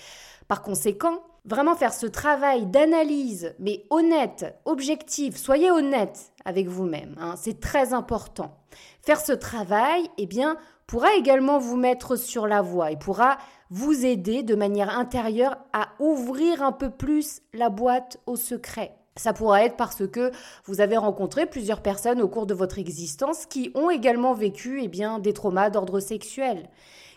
Par 0.48 0.62
conséquent, 0.62 1.22
vraiment 1.44 1.77
faire 1.77 1.92
ce 1.92 2.07
travail 2.07 2.64
d'analyse, 2.64 3.55
mais 3.59 3.85
honnête, 3.90 4.59
objectif, 4.64 5.37
soyez 5.37 5.70
honnête 5.70 6.33
avec 6.46 6.68
vous-même, 6.68 7.14
hein, 7.20 7.35
c'est 7.37 7.61
très 7.61 7.92
important. 7.92 8.57
Faire 9.03 9.20
ce 9.20 9.33
travail, 9.33 10.09
eh 10.16 10.27
bien, 10.27 10.57
pourra 10.87 11.14
également 11.14 11.59
vous 11.59 11.77
mettre 11.77 12.16
sur 12.16 12.46
la 12.46 12.62
voie 12.62 12.92
et 12.92 12.96
pourra 12.96 13.37
vous 13.68 14.07
aider 14.07 14.42
de 14.42 14.55
manière 14.55 14.98
intérieure 14.98 15.59
à 15.74 15.88
ouvrir 16.01 16.62
un 16.62 16.72
peu 16.72 16.88
plus 16.88 17.42
la 17.53 17.68
boîte 17.68 18.18
au 18.24 18.37
secret. 18.37 18.98
Ça 19.18 19.33
pourra 19.33 19.64
être 19.64 19.76
parce 19.76 20.07
que 20.07 20.31
vous 20.64 20.81
avez 20.81 20.96
rencontré 20.96 21.46
plusieurs 21.46 21.83
personnes 21.83 22.22
au 22.22 22.28
cours 22.28 22.46
de 22.46 22.54
votre 22.54 22.78
existence 22.78 23.46
qui 23.46 23.70
ont 23.74 23.90
également 23.90 24.33
vécu 24.33 24.81
eh 24.83 24.88
bien, 24.88 25.18
des 25.18 25.33
traumas 25.33 25.70
d'ordre 25.70 26.00
sexuel, 26.00 26.68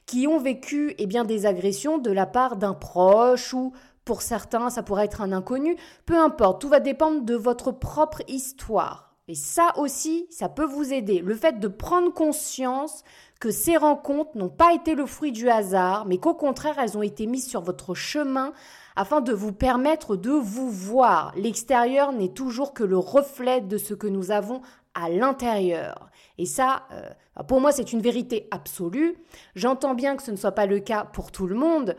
qui 0.06 0.28
ont 0.28 0.40
vécu 0.40 0.96
eh 0.98 1.06
bien, 1.06 1.26
des 1.26 1.46
agressions 1.46 1.98
de 1.98 2.12
la 2.12 2.26
part 2.26 2.58
d'un 2.58 2.74
proche 2.74 3.54
ou 3.54 3.74
pour 4.04 4.22
certains 4.24 4.70
ça 4.70 4.84
pourrait 4.84 5.06
être 5.06 5.22
un 5.22 5.32
inconnu, 5.32 5.78
peu 6.06 6.18
importe, 6.18 6.62
tout 6.62 6.70
va 6.70 6.80
dépendre 6.80 7.22
de 7.22 7.36
votre 7.36 7.72
propre 7.72 8.22
histoire. 8.28 9.12
Et 9.28 9.36
ça 9.36 9.72
aussi, 9.78 10.28
ça 10.30 10.50
peut 10.50 10.66
vous 10.66 10.92
aider. 10.92 11.20
Le 11.20 11.36
fait 11.36 11.60
de 11.60 11.68
prendre 11.68 12.12
conscience 12.14 13.04
que 13.40 13.52
ces 13.52 13.78
rencontres 13.78 14.36
n'ont 14.36 14.50
pas 14.50 14.74
été 14.74 14.94
le 14.96 15.06
fruit 15.06 15.32
du 15.32 15.50
hasard, 15.50 16.06
mais 16.06 16.18
qu'au 16.18 16.34
contraire, 16.34 16.78
elles 16.80 16.98
ont 16.98 17.02
été 17.02 17.28
mises 17.28 17.48
sur 17.48 17.62
votre 17.62 17.94
chemin 17.94 18.52
afin 18.96 19.22
de 19.22 19.34
vous 19.34 19.54
permettre 19.54 20.16
de 20.16 20.32
vous 20.32 20.70
voir. 20.70 21.34
L'extérieur 21.36 22.12
n'est 22.12 22.34
toujours 22.34 22.74
que 22.74 22.84
le 22.84 22.98
reflet 22.98 23.62
de 23.62 23.78
ce 23.78 23.94
que 23.94 24.08
nous 24.08 24.32
avons 24.32 24.62
à 24.94 25.10
l'intérieur. 25.10 26.10
Et 26.38 26.46
ça, 26.46 26.84
euh, 26.92 27.10
pour 27.48 27.62
moi, 27.62 27.72
c'est 27.72 27.94
une 27.94 28.02
vérité 28.02 28.48
absolue. 28.52 29.16
J'entends 29.56 29.94
bien 29.94 30.16
que 30.16 30.24
ce 30.24 30.32
ne 30.32 30.36
soit 30.36 30.52
pas 30.52 30.66
le 30.66 30.80
cas 30.80 31.06
pour 31.06 31.32
tout 31.32 31.48
le 31.48 31.56
monde, 31.56 31.96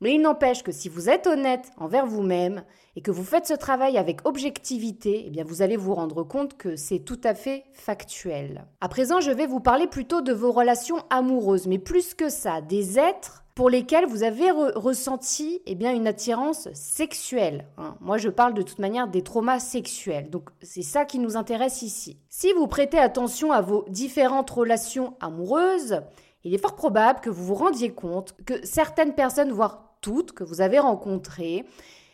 Mais 0.00 0.14
il 0.14 0.20
n'empêche 0.20 0.62
que 0.62 0.72
si 0.72 0.88
vous 0.90 1.08
êtes 1.08 1.26
honnête 1.26 1.70
envers 1.78 2.06
vous-même 2.06 2.64
et 2.96 3.00
que 3.00 3.10
vous 3.10 3.24
faites 3.24 3.46
ce 3.46 3.54
travail 3.54 3.96
avec 3.96 4.26
objectivité, 4.26 5.24
eh 5.26 5.30
bien 5.30 5.44
vous 5.44 5.62
allez 5.62 5.76
vous 5.76 5.94
rendre 5.94 6.22
compte 6.22 6.56
que 6.56 6.76
c'est 6.76 6.98
tout 6.98 7.20
à 7.24 7.34
fait 7.34 7.64
factuel. 7.72 8.66
À 8.82 8.88
présent, 8.88 9.20
je 9.20 9.30
vais 9.30 9.46
vous 9.46 9.60
parler 9.60 9.86
plutôt 9.86 10.20
de 10.20 10.34
vos 10.34 10.52
relations 10.52 10.98
amoureuses, 11.08 11.66
mais 11.66 11.78
plus 11.78 12.14
que 12.14 12.28
ça, 12.28 12.60
des 12.60 12.98
êtres 12.98 13.45
pour 13.56 13.70
lesquels 13.70 14.04
vous 14.04 14.22
avez 14.22 14.50
ressenti 14.50 15.62
eh 15.64 15.74
bien, 15.74 15.94
une 15.94 16.06
attirance 16.06 16.68
sexuelle. 16.74 17.64
Hein. 17.78 17.96
Moi, 18.00 18.18
je 18.18 18.28
parle 18.28 18.52
de 18.52 18.60
toute 18.60 18.78
manière 18.78 19.08
des 19.08 19.22
traumas 19.22 19.60
sexuels. 19.60 20.28
Donc, 20.28 20.50
c'est 20.60 20.82
ça 20.82 21.06
qui 21.06 21.18
nous 21.18 21.38
intéresse 21.38 21.80
ici. 21.80 22.18
Si 22.28 22.52
vous 22.52 22.66
prêtez 22.66 22.98
attention 22.98 23.52
à 23.52 23.62
vos 23.62 23.86
différentes 23.88 24.50
relations 24.50 25.14
amoureuses, 25.20 26.02
il 26.44 26.52
est 26.52 26.58
fort 26.58 26.76
probable 26.76 27.20
que 27.20 27.30
vous 27.30 27.46
vous 27.46 27.54
rendiez 27.54 27.92
compte 27.92 28.36
que 28.44 28.64
certaines 28.64 29.14
personnes, 29.14 29.52
voire 29.52 29.96
toutes, 30.02 30.32
que 30.32 30.44
vous 30.44 30.60
avez 30.60 30.78
rencontrées, 30.78 31.64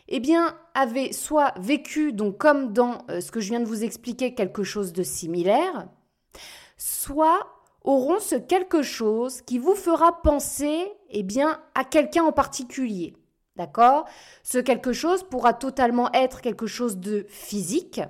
eh 0.07 0.21
bien, 0.21 0.57
avaient 0.75 1.11
soit 1.11 1.55
vécu, 1.59 2.13
donc 2.13 2.39
comme 2.39 2.73
dans 2.73 2.99
euh, 3.11 3.21
ce 3.21 3.33
que 3.33 3.41
je 3.41 3.49
viens 3.49 3.61
de 3.61 3.67
vous 3.67 3.83
expliquer, 3.83 4.35
quelque 4.35 4.63
chose 4.63 4.93
de 4.93 5.03
similaire, 5.03 5.89
soit 6.79 7.41
auront 7.85 8.21
ce 8.21 8.37
quelque 8.37 8.83
chose 8.83 9.43
qui 9.43 9.59
vous 9.59 9.75
fera 9.75 10.23
penser 10.23 10.93
eh 11.11 11.23
bien, 11.23 11.61
à 11.75 11.85
quelqu'un 11.85 12.25
en 12.25 12.33
particulier. 12.33 13.15
D'accord? 13.57 14.07
Ce 14.43 14.59
quelque 14.59 14.93
chose 14.93 15.25
pourra 15.25 15.53
totalement 15.53 16.11
être 16.13 16.41
quelque 16.41 16.67
chose 16.67 16.97
de 16.97 17.27
physique, 17.29 18.01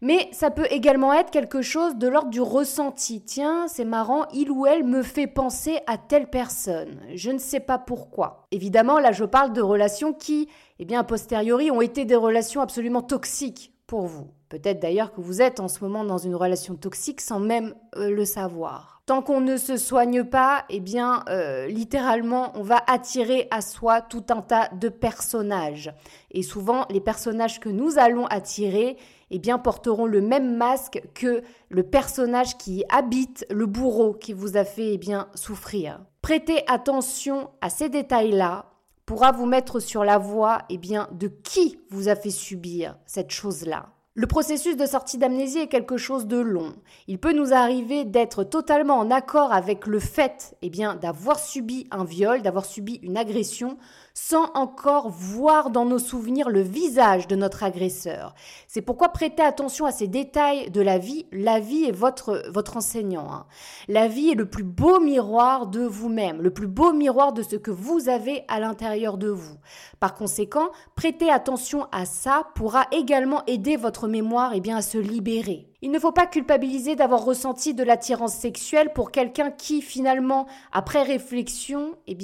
mais 0.00 0.28
ça 0.32 0.50
peut 0.50 0.66
également 0.70 1.12
être 1.12 1.30
quelque 1.30 1.62
chose 1.62 1.96
de 1.96 2.08
l'ordre 2.08 2.30
du 2.30 2.40
ressenti. 2.40 3.22
Tiens, 3.22 3.68
c'est 3.68 3.84
marrant, 3.84 4.26
il 4.34 4.50
ou 4.50 4.66
elle 4.66 4.84
me 4.84 5.02
fait 5.02 5.26
penser 5.26 5.78
à 5.86 5.96
telle 5.96 6.28
personne. 6.28 7.00
Je 7.14 7.30
ne 7.30 7.38
sais 7.38 7.60
pas 7.60 7.78
pourquoi. 7.78 8.46
Évidemment, 8.50 8.98
là, 8.98 9.12
je 9.12 9.24
parle 9.24 9.52
de 9.52 9.62
relations 9.62 10.12
qui, 10.12 10.48
eh 10.78 10.84
bien, 10.84 11.00
a 11.00 11.04
posteriori, 11.04 11.70
ont 11.70 11.80
été 11.80 12.04
des 12.04 12.16
relations 12.16 12.60
absolument 12.60 13.02
toxiques 13.02 13.72
pour 13.86 14.02
vous. 14.02 14.28
Peut-être 14.54 14.78
d'ailleurs 14.78 15.12
que 15.12 15.20
vous 15.20 15.42
êtes 15.42 15.58
en 15.58 15.66
ce 15.66 15.82
moment 15.82 16.04
dans 16.04 16.16
une 16.16 16.36
relation 16.36 16.76
toxique 16.76 17.20
sans 17.20 17.40
même 17.40 17.74
euh, 17.96 18.08
le 18.08 18.24
savoir. 18.24 19.02
Tant 19.04 19.20
qu'on 19.20 19.40
ne 19.40 19.56
se 19.56 19.76
soigne 19.76 20.22
pas, 20.22 20.64
eh 20.70 20.78
bien, 20.78 21.24
euh, 21.28 21.66
littéralement, 21.66 22.52
on 22.54 22.62
va 22.62 22.80
attirer 22.86 23.48
à 23.50 23.60
soi 23.62 24.00
tout 24.00 24.22
un 24.30 24.42
tas 24.42 24.68
de 24.68 24.88
personnages. 24.88 25.92
Et 26.30 26.44
souvent, 26.44 26.86
les 26.88 27.00
personnages 27.00 27.58
que 27.58 27.68
nous 27.68 27.98
allons 27.98 28.26
attirer, 28.26 28.96
eh 29.32 29.40
bien, 29.40 29.58
porteront 29.58 30.06
le 30.06 30.20
même 30.20 30.56
masque 30.56 31.02
que 31.14 31.42
le 31.68 31.82
personnage 31.82 32.56
qui 32.56 32.84
habite 32.90 33.44
le 33.50 33.66
bourreau 33.66 34.14
qui 34.14 34.32
vous 34.32 34.56
a 34.56 34.64
fait, 34.64 34.92
eh 34.92 34.98
bien, 34.98 35.26
souffrir. 35.34 35.98
Prêtez 36.22 36.62
attention 36.68 37.50
à 37.60 37.70
ces 37.70 37.88
détails-là 37.88 38.66
pourra 39.04 39.32
vous 39.32 39.46
mettre 39.46 39.80
sur 39.80 40.04
la 40.04 40.18
voie, 40.18 40.62
eh 40.70 40.78
bien, 40.78 41.08
de 41.10 41.26
qui 41.26 41.80
vous 41.90 42.08
a 42.08 42.14
fait 42.14 42.30
subir 42.30 42.96
cette 43.04 43.32
chose-là. 43.32 43.93
Le 44.16 44.28
processus 44.28 44.76
de 44.76 44.86
sortie 44.86 45.18
d'amnésie 45.18 45.58
est 45.58 45.66
quelque 45.66 45.96
chose 45.96 46.28
de 46.28 46.36
long. 46.36 46.76
Il 47.08 47.18
peut 47.18 47.32
nous 47.32 47.52
arriver 47.52 48.04
d'être 48.04 48.44
totalement 48.44 48.96
en 48.96 49.10
accord 49.10 49.52
avec 49.52 49.88
le 49.88 49.98
fait 49.98 50.56
eh 50.62 50.70
d'avoir 50.70 51.40
subi 51.40 51.88
un 51.90 52.04
viol, 52.04 52.40
d'avoir 52.40 52.64
subi 52.64 53.00
une 53.02 53.16
agression, 53.16 53.76
sans 54.14 54.50
encore 54.54 55.10
voir 55.10 55.70
dans 55.70 55.84
nos 55.84 55.98
souvenirs 55.98 56.48
le 56.48 56.60
visage 56.60 57.26
de 57.26 57.34
notre 57.34 57.64
agresseur. 57.64 58.34
C'est 58.68 58.80
pourquoi 58.80 59.08
prêtez 59.08 59.42
attention 59.42 59.86
à 59.86 59.92
ces 59.92 60.06
détails 60.06 60.70
de 60.70 60.80
la 60.80 60.98
vie. 60.98 61.26
La 61.32 61.58
vie 61.58 61.84
est 61.84 61.92
votre, 61.92 62.44
votre 62.48 62.76
enseignant. 62.76 63.30
Hein. 63.32 63.46
La 63.88 64.06
vie 64.06 64.30
est 64.30 64.36
le 64.36 64.48
plus 64.48 64.62
beau 64.62 65.00
miroir 65.00 65.66
de 65.66 65.80
vous-même, 65.80 66.40
le 66.40 66.50
plus 66.50 66.68
beau 66.68 66.92
miroir 66.92 67.32
de 67.32 67.42
ce 67.42 67.56
que 67.56 67.72
vous 67.72 68.08
avez 68.08 68.44
à 68.46 68.60
l'intérieur 68.60 69.18
de 69.18 69.28
vous. 69.28 69.56
Par 69.98 70.14
conséquent, 70.14 70.70
prêtez 70.94 71.30
attention 71.30 71.88
à 71.90 72.06
ça 72.06 72.44
pourra 72.54 72.86
également 72.92 73.44
aider 73.46 73.76
votre 73.76 74.06
mémoire 74.06 74.52
eh 74.54 74.60
bien, 74.60 74.76
à 74.76 74.82
se 74.82 74.98
libérer. 74.98 75.73
Il 75.84 75.90
ne 75.90 75.98
faut 75.98 76.12
pas 76.12 76.26
culpabiliser 76.26 76.96
d'avoir 76.96 77.26
ressenti 77.26 77.74
de 77.74 77.84
l'attirance 77.84 78.32
sexuelle 78.32 78.94
pour 78.94 79.10
quelqu'un 79.10 79.50
qui, 79.50 79.82
finalement, 79.82 80.46
après 80.72 81.02
réflexion, 81.02 81.98
eh 82.06 82.16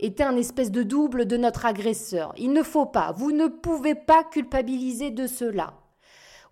était 0.00 0.24
un 0.24 0.36
espèce 0.36 0.72
de 0.72 0.82
double 0.82 1.26
de 1.26 1.36
notre 1.36 1.64
agresseur. 1.64 2.34
Il 2.36 2.52
ne 2.52 2.64
faut 2.64 2.86
pas, 2.86 3.12
vous 3.12 3.30
ne 3.30 3.46
pouvez 3.46 3.94
pas 3.94 4.24
culpabiliser 4.24 5.12
de 5.12 5.28
cela. 5.28 5.74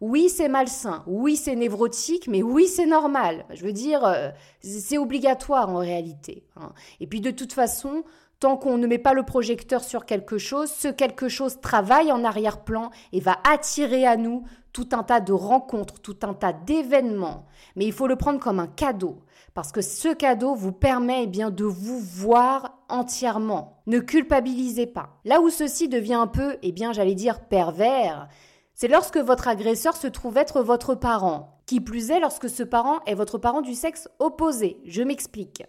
Oui, 0.00 0.28
c'est 0.28 0.48
malsain, 0.48 1.02
oui, 1.08 1.34
c'est 1.34 1.56
névrotique, 1.56 2.28
mais 2.28 2.44
oui, 2.44 2.68
c'est 2.68 2.86
normal. 2.86 3.44
Je 3.52 3.64
veux 3.64 3.72
dire, 3.72 4.04
euh, 4.04 4.28
c'est 4.60 4.98
obligatoire 4.98 5.68
en 5.68 5.78
réalité. 5.78 6.44
Hein. 6.54 6.72
Et 7.00 7.08
puis 7.08 7.20
de 7.20 7.32
toute 7.32 7.52
façon, 7.52 8.04
tant 8.42 8.56
qu'on 8.56 8.76
ne 8.76 8.88
met 8.88 8.98
pas 8.98 9.14
le 9.14 9.22
projecteur 9.22 9.84
sur 9.84 10.04
quelque 10.04 10.36
chose, 10.36 10.68
ce 10.68 10.88
quelque 10.88 11.28
chose 11.28 11.60
travaille 11.60 12.10
en 12.10 12.24
arrière-plan 12.24 12.90
et 13.12 13.20
va 13.20 13.36
attirer 13.48 14.04
à 14.04 14.16
nous 14.16 14.42
tout 14.72 14.88
un 14.90 15.04
tas 15.04 15.20
de 15.20 15.32
rencontres, 15.32 16.00
tout 16.00 16.16
un 16.24 16.34
tas 16.34 16.52
d'événements, 16.52 17.46
mais 17.76 17.84
il 17.84 17.92
faut 17.92 18.08
le 18.08 18.16
prendre 18.16 18.40
comme 18.40 18.58
un 18.58 18.66
cadeau, 18.66 19.20
parce 19.54 19.70
que 19.70 19.80
ce 19.80 20.12
cadeau 20.12 20.56
vous 20.56 20.72
permet 20.72 21.22
eh 21.22 21.26
bien 21.28 21.50
de 21.50 21.64
vous 21.64 22.00
voir 22.00 22.78
entièrement. 22.88 23.80
Ne 23.86 24.00
culpabilisez 24.00 24.86
pas. 24.86 25.10
Là 25.24 25.40
où 25.40 25.48
ceci 25.48 25.88
devient 25.88 26.14
un 26.14 26.26
peu, 26.26 26.56
eh 26.62 26.72
bien, 26.72 26.92
j'allais 26.92 27.14
dire 27.14 27.42
pervers, 27.46 28.28
c'est 28.74 28.88
lorsque 28.88 29.18
votre 29.18 29.46
agresseur 29.46 29.94
se 29.94 30.08
trouve 30.08 30.36
être 30.36 30.62
votre 30.62 30.96
parent. 30.96 31.60
Qui 31.66 31.80
plus 31.80 32.10
est 32.10 32.18
lorsque 32.18 32.48
ce 32.48 32.64
parent 32.64 32.98
est 33.06 33.14
votre 33.14 33.38
parent 33.38 33.60
du 33.60 33.74
sexe 33.74 34.08
opposé. 34.18 34.80
Je 34.84 35.02
m'explique. 35.02 35.62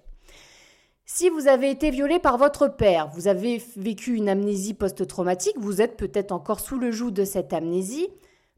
Si 1.06 1.30
vous 1.30 1.48
avez 1.48 1.70
été 1.70 1.92
violé 1.92 2.18
par 2.18 2.38
votre 2.38 2.70
père, 2.70 3.10
vous 3.10 3.28
avez 3.28 3.62
vécu 3.76 4.16
une 4.16 4.30
amnésie 4.30 4.74
post-traumatique, 4.74 5.58
vous 5.60 5.82
êtes 5.82 5.98
peut-être 5.98 6.32
encore 6.32 6.62
sous 6.62 6.80
le 6.80 6.92
joug 6.92 7.12
de 7.12 7.26
cette 7.26 7.52
amnésie, 7.52 8.08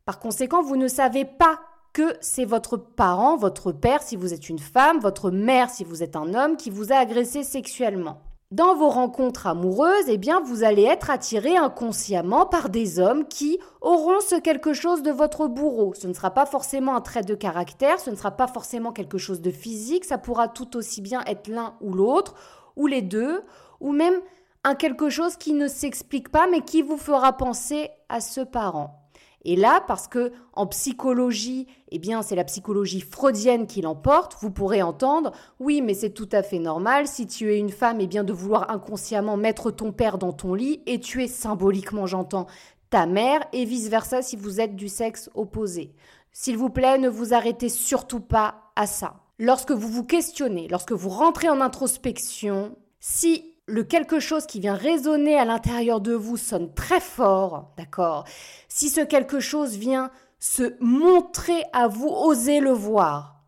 par 0.06 0.20
conséquent, 0.20 0.62
vous 0.62 0.78
ne 0.78 0.88
savez 0.88 1.26
pas 1.26 1.60
que 1.92 2.16
c'est 2.22 2.46
votre 2.46 2.78
parent, 2.78 3.36
votre 3.36 3.72
père 3.72 4.04
si 4.04 4.16
vous 4.16 4.32
êtes 4.32 4.48
une 4.48 4.60
femme, 4.60 5.00
votre 5.00 5.32
mère 5.32 5.72
si 5.72 5.84
vous 5.84 6.04
êtes 6.04 6.16
un 6.16 6.36
homme 6.36 6.56
qui 6.56 6.70
vous 6.70 6.92
a 6.92 6.98
agressé 6.98 7.44
sexuellement. 7.44 8.22
Dans 8.52 8.76
vos 8.76 8.90
rencontres 8.90 9.48
amoureuses, 9.48 10.08
eh 10.08 10.20
bien, 10.20 10.40
vous 10.40 10.64
allez 10.64 10.84
être 10.84 11.10
attiré 11.10 11.58
inconsciemment 11.58 12.46
par 12.46 12.70
des 12.70 13.00
hommes 13.00 13.28
qui 13.28 13.58
auront 13.82 14.20
ce 14.20 14.40
quelque 14.40 14.72
chose 14.72 15.02
de 15.02 15.10
votre 15.10 15.48
bourreau. 15.48 15.96
Ce 15.96 16.06
ne 16.06 16.14
sera 16.14 16.30
pas 16.30 16.46
forcément 16.46 16.96
un 16.96 17.02
trait 17.02 17.24
de 17.24 17.34
caractère, 17.34 18.00
ce 18.00 18.12
ne 18.12 18.16
sera 18.16 18.30
pas 18.30 18.46
forcément 18.46 18.92
quelque 18.92 19.18
chose 19.18 19.42
de 19.42 19.50
physique, 19.50 20.06
ça 20.06 20.20
pourra 20.20 20.48
tout 20.48 20.78
aussi 20.78 21.02
bien 21.02 21.24
être 21.26 21.48
l'un 21.48 21.76
ou 21.82 21.94
l'autre, 21.94 22.36
ou 22.76 22.86
les 22.86 23.02
deux, 23.02 23.42
ou 23.80 23.92
même 23.92 24.22
un 24.64 24.76
quelque 24.76 25.10
chose 25.10 25.38
qui 25.38 25.54
ne 25.54 25.68
s'explique 25.68 26.30
pas 26.30 26.46
mais 26.46 26.62
qui 26.62 26.84
vous 26.84 26.98
fera 26.98 27.34
penser 27.34 27.90
à 28.10 28.22
ce 28.22 28.42
parent. 28.42 29.05
Et 29.46 29.56
là, 29.56 29.82
parce 29.88 30.08
que 30.08 30.32
en 30.54 30.66
psychologie, 30.66 31.68
eh 31.92 32.00
bien, 32.00 32.24
c'est 32.24 32.36
la 32.36 32.44
psychologie 32.44 33.02
freudienne 33.02 33.68
qui 33.68 33.82
l'emporte, 33.82 34.36
vous 34.42 34.50
pourrez 34.50 34.82
entendre, 34.82 35.32
oui, 35.60 35.82
mais 35.82 35.94
c'est 35.94 36.10
tout 36.10 36.30
à 36.32 36.42
fait 36.42 36.58
normal, 36.58 37.08
si 37.08 37.28
tu 37.28 37.54
es 37.54 37.60
une 37.60 37.70
femme, 37.70 38.02
eh 38.02 38.08
bien, 38.08 38.24
de 38.24 38.34
vouloir 38.34 38.72
inconsciemment 38.72 39.38
mettre 39.38 39.70
ton 39.70 39.92
père 39.92 40.18
dans 40.18 40.34
ton 40.34 40.56
lit 40.56 40.82
et 40.88 41.00
tuer 41.00 41.28
symboliquement, 41.28 42.08
j'entends, 42.08 42.48
ta 42.90 43.06
mère, 43.06 43.42
et 43.54 43.66
vice-versa 43.66 44.24
si 44.24 44.36
vous 44.36 44.60
êtes 44.60 44.76
du 44.76 44.90
sexe 44.90 45.30
opposé. 45.36 45.94
S'il 46.32 46.58
vous 46.58 46.70
plaît, 46.70 46.98
ne 46.98 47.08
vous 47.08 47.34
arrêtez 47.34 47.70
surtout 47.70 48.20
pas 48.20 48.72
à 48.76 48.88
ça. 48.88 49.22
Lorsque 49.38 49.72
vous 49.72 49.90
vous 49.90 50.04
questionnez, 50.04 50.68
lorsque 50.70 50.92
vous 50.92 51.10
rentrez 51.10 51.50
en 51.50 51.62
introspection, 51.62 52.76
si 53.00 53.55
le 53.68 53.84
quelque 53.84 54.20
chose 54.20 54.46
qui 54.46 54.60
vient 54.60 54.76
résonner 54.76 55.38
à 55.38 55.46
l'intérieur 55.46 56.02
de 56.02 56.14
vous 56.14 56.38
sonne 56.38 56.74
très 56.74 57.00
fort, 57.00 57.72
d'accord? 57.78 58.26
Si 58.68 58.90
ce 58.90 59.02
quelque 59.02 59.40
chose 59.40 59.76
vient 59.76 60.12
se 60.40 60.76
montrer 60.80 61.64
à 61.74 61.88
vous, 61.88 62.10
osez 62.10 62.60
le 62.60 62.72
voir. 62.72 63.44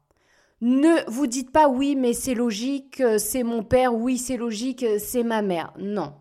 Ne 0.62 1.08
vous 1.08 1.28
dites 1.28 1.52
pas 1.52 1.68
oui, 1.68 1.96
mais 1.96 2.14
c'est 2.14 2.34
logique, 2.34 3.04
c'est 3.20 3.44
mon 3.44 3.62
père, 3.62 3.94
oui, 3.94 4.18
c'est 4.18 4.38
logique, 4.38 4.84
c'est 4.98 5.24
ma 5.24 5.44
mère. 5.44 5.72
Non. 5.78 6.14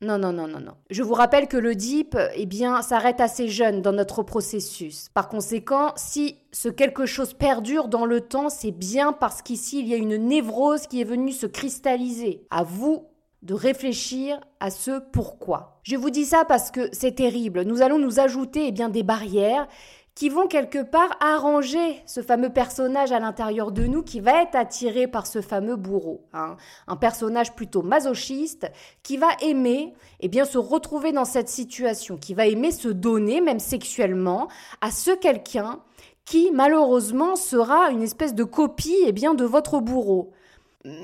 Non, 0.00 0.18
non, 0.18 0.32
non, 0.32 0.48
non, 0.48 0.60
non. 0.60 0.74
Je 0.90 1.02
vous 1.02 1.14
rappelle 1.14 1.46
que 1.46 1.56
le 1.56 1.76
DIP, 1.76 2.18
eh 2.34 2.46
bien, 2.46 2.82
s'arrête 2.82 3.20
assez 3.20 3.48
jeune 3.48 3.80
dans 3.80 3.92
notre 3.92 4.22
processus. 4.22 5.08
Par 5.14 5.28
conséquent, 5.28 5.92
si 5.96 6.36
ce 6.50 6.68
quelque 6.68 7.06
chose 7.06 7.32
perdure 7.32 7.88
dans 7.88 8.04
le 8.04 8.20
temps, 8.20 8.50
c'est 8.50 8.72
bien 8.72 9.12
parce 9.12 9.40
qu'ici, 9.40 9.78
il 9.78 9.86
y 9.86 9.94
a 9.94 9.96
une 9.96 10.16
névrose 10.16 10.88
qui 10.88 11.00
est 11.00 11.04
venue 11.04 11.32
se 11.32 11.46
cristalliser. 11.46 12.44
À 12.50 12.64
vous 12.64 13.06
de 13.44 13.54
réfléchir 13.54 14.40
à 14.58 14.70
ce 14.70 14.98
pourquoi. 15.12 15.78
Je 15.82 15.96
vous 15.96 16.10
dis 16.10 16.24
ça 16.24 16.44
parce 16.44 16.70
que 16.70 16.88
c'est 16.92 17.16
terrible. 17.16 17.62
Nous 17.62 17.82
allons 17.82 17.98
nous 17.98 18.18
ajouter 18.18 18.68
eh 18.68 18.72
bien, 18.72 18.88
des 18.88 19.02
barrières 19.02 19.68
qui 20.14 20.28
vont 20.28 20.46
quelque 20.46 20.82
part 20.82 21.16
arranger 21.20 22.00
ce 22.06 22.22
fameux 22.22 22.50
personnage 22.50 23.10
à 23.12 23.18
l'intérieur 23.18 23.72
de 23.72 23.84
nous 23.84 24.02
qui 24.02 24.20
va 24.20 24.42
être 24.42 24.54
attiré 24.54 25.08
par 25.08 25.26
ce 25.26 25.40
fameux 25.40 25.76
bourreau. 25.76 26.24
Hein. 26.32 26.56
Un 26.86 26.96
personnage 26.96 27.52
plutôt 27.54 27.82
masochiste 27.82 28.70
qui 29.02 29.16
va 29.16 29.28
aimer 29.42 29.92
eh 30.20 30.28
bien, 30.28 30.44
se 30.44 30.58
retrouver 30.58 31.12
dans 31.12 31.24
cette 31.24 31.48
situation, 31.48 32.16
qui 32.16 32.32
va 32.32 32.46
aimer 32.46 32.70
se 32.70 32.88
donner, 32.88 33.40
même 33.40 33.58
sexuellement, 33.58 34.48
à 34.80 34.90
ce 34.90 35.10
quelqu'un 35.10 35.80
qui 36.24 36.50
malheureusement 36.52 37.36
sera 37.36 37.90
une 37.90 38.02
espèce 38.02 38.34
de 38.34 38.44
copie 38.44 38.96
eh 39.06 39.12
bien, 39.12 39.34
de 39.34 39.44
votre 39.44 39.80
bourreau. 39.80 40.32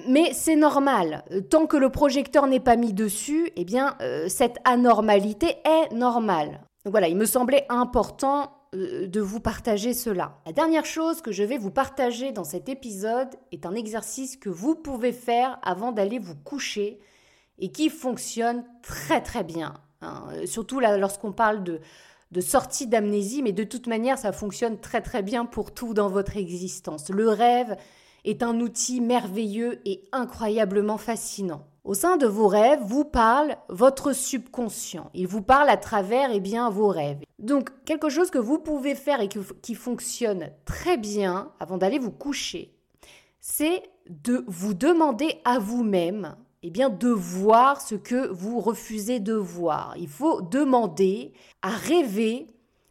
Mais 0.07 0.33
c'est 0.35 0.57
normal. 0.57 1.25
Tant 1.49 1.67
que 1.67 1.77
le 1.77 1.89
projecteur 1.89 2.47
n'est 2.47 2.61
pas 2.61 2.77
mis 2.77 2.93
dessus, 2.93 3.51
eh 3.57 3.65
bien, 3.65 3.97
euh, 4.03 4.29
cette 4.29 4.59
anormalité 4.65 5.57
est 5.65 5.95
normale. 5.95 6.61
Donc 6.85 6.93
voilà, 6.93 7.09
il 7.09 7.17
me 7.17 7.25
semblait 7.25 7.65
important 7.71 8.53
euh, 8.75 9.07
de 9.07 9.21
vous 9.21 9.41
partager 9.41 9.95
cela. 9.95 10.39
La 10.45 10.53
dernière 10.53 10.85
chose 10.85 11.23
que 11.23 11.33
je 11.33 11.43
vais 11.43 11.57
vous 11.57 11.71
partager 11.71 12.31
dans 12.31 12.45
cet 12.45 12.69
épisode 12.69 13.31
est 13.53 13.65
un 13.65 13.75
exercice 13.75 14.37
que 14.37 14.51
vous 14.51 14.75
pouvez 14.75 15.13
faire 15.13 15.59
avant 15.63 15.93
d'aller 15.93 16.19
vous 16.19 16.37
coucher 16.37 17.01
et 17.59 17.73
qui 17.73 17.89
fonctionne 17.89 18.65
très 18.83 19.23
très 19.23 19.45
bien. 19.45 19.75
Hein. 20.03 20.25
Surtout 20.45 20.81
lorsqu'on 20.81 21.33
parle 21.33 21.63
de, 21.63 21.81
de 22.31 22.41
sortie 22.41 22.87
d'amnésie, 22.87 23.43
mais 23.43 23.53
de 23.53 23.65
toute 23.65 23.87
manière, 23.87 24.19
ça 24.19 24.33
fonctionne 24.33 24.79
très 24.79 25.01
très 25.01 25.23
bien 25.23 25.47
pour 25.47 25.73
tout 25.73 25.95
dans 25.95 26.09
votre 26.09 26.37
existence. 26.37 27.09
Le 27.11 27.29
rêve 27.29 27.77
est 28.25 28.43
un 28.43 28.61
outil 28.61 29.01
merveilleux 29.01 29.81
et 29.85 30.05
incroyablement 30.13 30.99
fascinant. 30.99 31.67
Au 31.85 31.95
sein 31.95 32.17
de 32.19 32.27
vos 32.27 32.47
rêves, 32.47 32.83
vous 32.85 33.05
parle 33.05 33.57
votre 33.69 34.13
subconscient. 34.13 35.11
Il 35.15 35.27
vous 35.27 35.43
parle 35.43 35.71
à 35.71 35.79
travers 35.79 36.31
eh 36.31 36.41
bien, 36.41 36.69
vos 36.69 36.89
rêves. 36.89 37.21
Donc, 37.39 37.71
quelque 37.85 38.11
chose 38.11 38.31
que 38.31 38.39
vous 38.39 38.59
pouvez 38.59 38.95
faire 38.95 39.21
et 39.21 39.29
qui 39.29 39.75
fonctionne 39.75 40.51
très 40.67 40.99
bien 40.99 41.53
avant 41.59 41.79
d'aller 41.79 41.99
vous 41.99 42.11
coucher, 42.11 42.75
c'est 43.41 43.83
de 44.09 44.45
vous 44.47 44.75
demander 44.75 45.41
à 45.45 45.59
vous-même 45.59 46.37
eh 46.63 46.71
bien, 46.71 46.91
de 46.91 47.09
voir 47.09 47.81
ce 47.81 47.95
que 47.95 48.29
vous 48.29 48.61
refusez 48.61 49.19
de 49.19 49.33
voir. 49.33 49.95
Il 49.97 50.09
faut 50.09 50.43
demander 50.43 51.33
à 51.63 51.71
rêver 51.71 52.49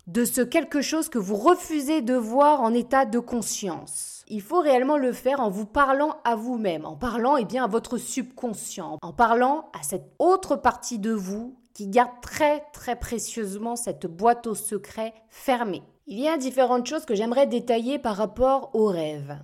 de 0.08 0.26
ce 0.26 0.42
quelque 0.42 0.82
chose 0.82 1.08
que 1.08 1.20
vous 1.20 1.36
refusez 1.36 2.02
de 2.02 2.16
voir 2.16 2.62
en 2.62 2.74
état 2.74 3.06
de 3.06 3.20
conscience. 3.20 4.19
Il 4.32 4.44
faut 4.44 4.60
réellement 4.60 4.98
le 4.98 5.12
faire 5.12 5.40
en 5.40 5.50
vous 5.50 5.66
parlant 5.66 6.18
à 6.24 6.36
vous-même, 6.36 6.86
en 6.86 6.96
parlant 6.96 7.36
eh 7.36 7.46
bien, 7.46 7.64
à 7.64 7.68
votre 7.68 7.98
subconscient, 7.98 9.00
en 9.02 9.12
parlant 9.12 9.72
à 9.74 9.82
cette 9.82 10.12
autre 10.20 10.56
partie 10.56 11.00
de 11.00 11.12
vous 11.12 11.58
qui 11.74 11.88
garde 11.88 12.12
très 12.22 12.64
très 12.72 12.96
précieusement 12.96 13.76
cette 13.76 14.06
boîte 14.06 14.46
au 14.46 14.54
secret 14.54 15.16
fermée. 15.30 15.82
Il 16.06 16.20
y 16.20 16.28
a 16.28 16.38
différentes 16.38 16.86
choses 16.86 17.06
que 17.06 17.16
j'aimerais 17.16 17.48
détailler 17.48 17.98
par 17.98 18.18
rapport 18.18 18.70
aux 18.76 18.86
rêves. 18.86 19.36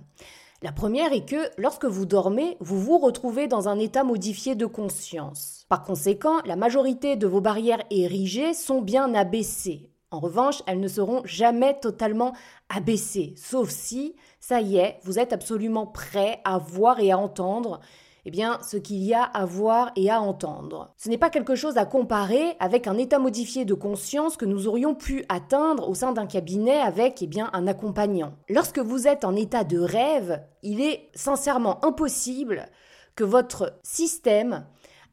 La 0.62 0.70
première 0.70 1.12
est 1.12 1.28
que 1.28 1.50
lorsque 1.58 1.84
vous 1.84 2.06
dormez, 2.06 2.56
vous 2.60 2.80
vous 2.80 2.98
retrouvez 2.98 3.48
dans 3.48 3.68
un 3.68 3.80
état 3.80 4.04
modifié 4.04 4.54
de 4.54 4.66
conscience. 4.66 5.66
Par 5.68 5.82
conséquent, 5.82 6.36
la 6.44 6.54
majorité 6.54 7.16
de 7.16 7.26
vos 7.26 7.40
barrières 7.40 7.82
érigées 7.90 8.54
sont 8.54 8.82
bien 8.82 9.14
abaissées. 9.14 9.90
En 10.12 10.20
revanche, 10.20 10.62
elles 10.66 10.80
ne 10.80 10.88
seront 10.88 11.22
jamais 11.24 11.78
totalement 11.80 12.32
abaissées, 12.68 13.34
sauf 13.36 13.70
si, 13.70 14.14
ça 14.48 14.60
y 14.60 14.76
est, 14.76 15.00
vous 15.02 15.18
êtes 15.18 15.32
absolument 15.32 15.88
prêt 15.88 16.38
à 16.44 16.58
voir 16.58 17.00
et 17.00 17.10
à 17.10 17.18
entendre 17.18 17.80
eh 18.26 18.30
bien, 18.30 18.60
ce 18.62 18.76
qu'il 18.76 19.02
y 19.02 19.12
a 19.12 19.24
à 19.24 19.44
voir 19.44 19.90
et 19.96 20.08
à 20.08 20.20
entendre. 20.20 20.94
Ce 20.96 21.08
n'est 21.08 21.18
pas 21.18 21.30
quelque 21.30 21.56
chose 21.56 21.78
à 21.78 21.84
comparer 21.84 22.54
avec 22.60 22.86
un 22.86 22.96
état 22.96 23.18
modifié 23.18 23.64
de 23.64 23.74
conscience 23.74 24.36
que 24.36 24.44
nous 24.44 24.68
aurions 24.68 24.94
pu 24.94 25.24
atteindre 25.28 25.88
au 25.88 25.94
sein 25.94 26.12
d'un 26.12 26.26
cabinet 26.26 26.78
avec 26.78 27.22
eh 27.22 27.26
bien, 27.26 27.50
un 27.54 27.66
accompagnant. 27.66 28.34
Lorsque 28.48 28.78
vous 28.78 29.08
êtes 29.08 29.24
en 29.24 29.34
état 29.34 29.64
de 29.64 29.80
rêve, 29.80 30.40
il 30.62 30.80
est 30.80 31.08
sincèrement 31.12 31.84
impossible 31.84 32.68
que 33.16 33.24
votre 33.24 33.76
système 33.82 34.64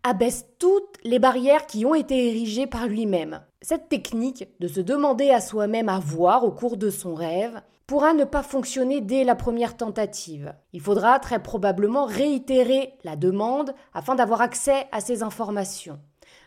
abaisse 0.03 0.45
toutes 0.59 0.99
les 1.03 1.17
barrières 1.17 1.65
qui 1.65 1.87
ont 1.87 1.95
été 1.95 2.27
érigées 2.27 2.67
par 2.67 2.85
lui-même. 2.85 3.41
Cette 3.63 3.89
technique 3.89 4.47
de 4.59 4.67
se 4.67 4.81
demander 4.81 5.31
à 5.31 5.41
soi-même 5.41 5.89
à 5.89 5.97
voir 5.97 6.43
au 6.43 6.51
cours 6.51 6.77
de 6.77 6.91
son 6.91 7.15
rêve 7.15 7.59
pourra 7.87 8.13
ne 8.13 8.23
pas 8.23 8.43
fonctionner 8.43 9.01
dès 9.01 9.23
la 9.23 9.35
première 9.35 9.77
tentative. 9.77 10.53
Il 10.71 10.81
faudra 10.81 11.19
très 11.19 11.41
probablement 11.41 12.05
réitérer 12.05 12.93
la 13.03 13.15
demande 13.15 13.73
afin 13.93 14.15
d'avoir 14.15 14.41
accès 14.41 14.87
à 14.91 15.01
ces 15.01 15.23
informations. 15.23 15.99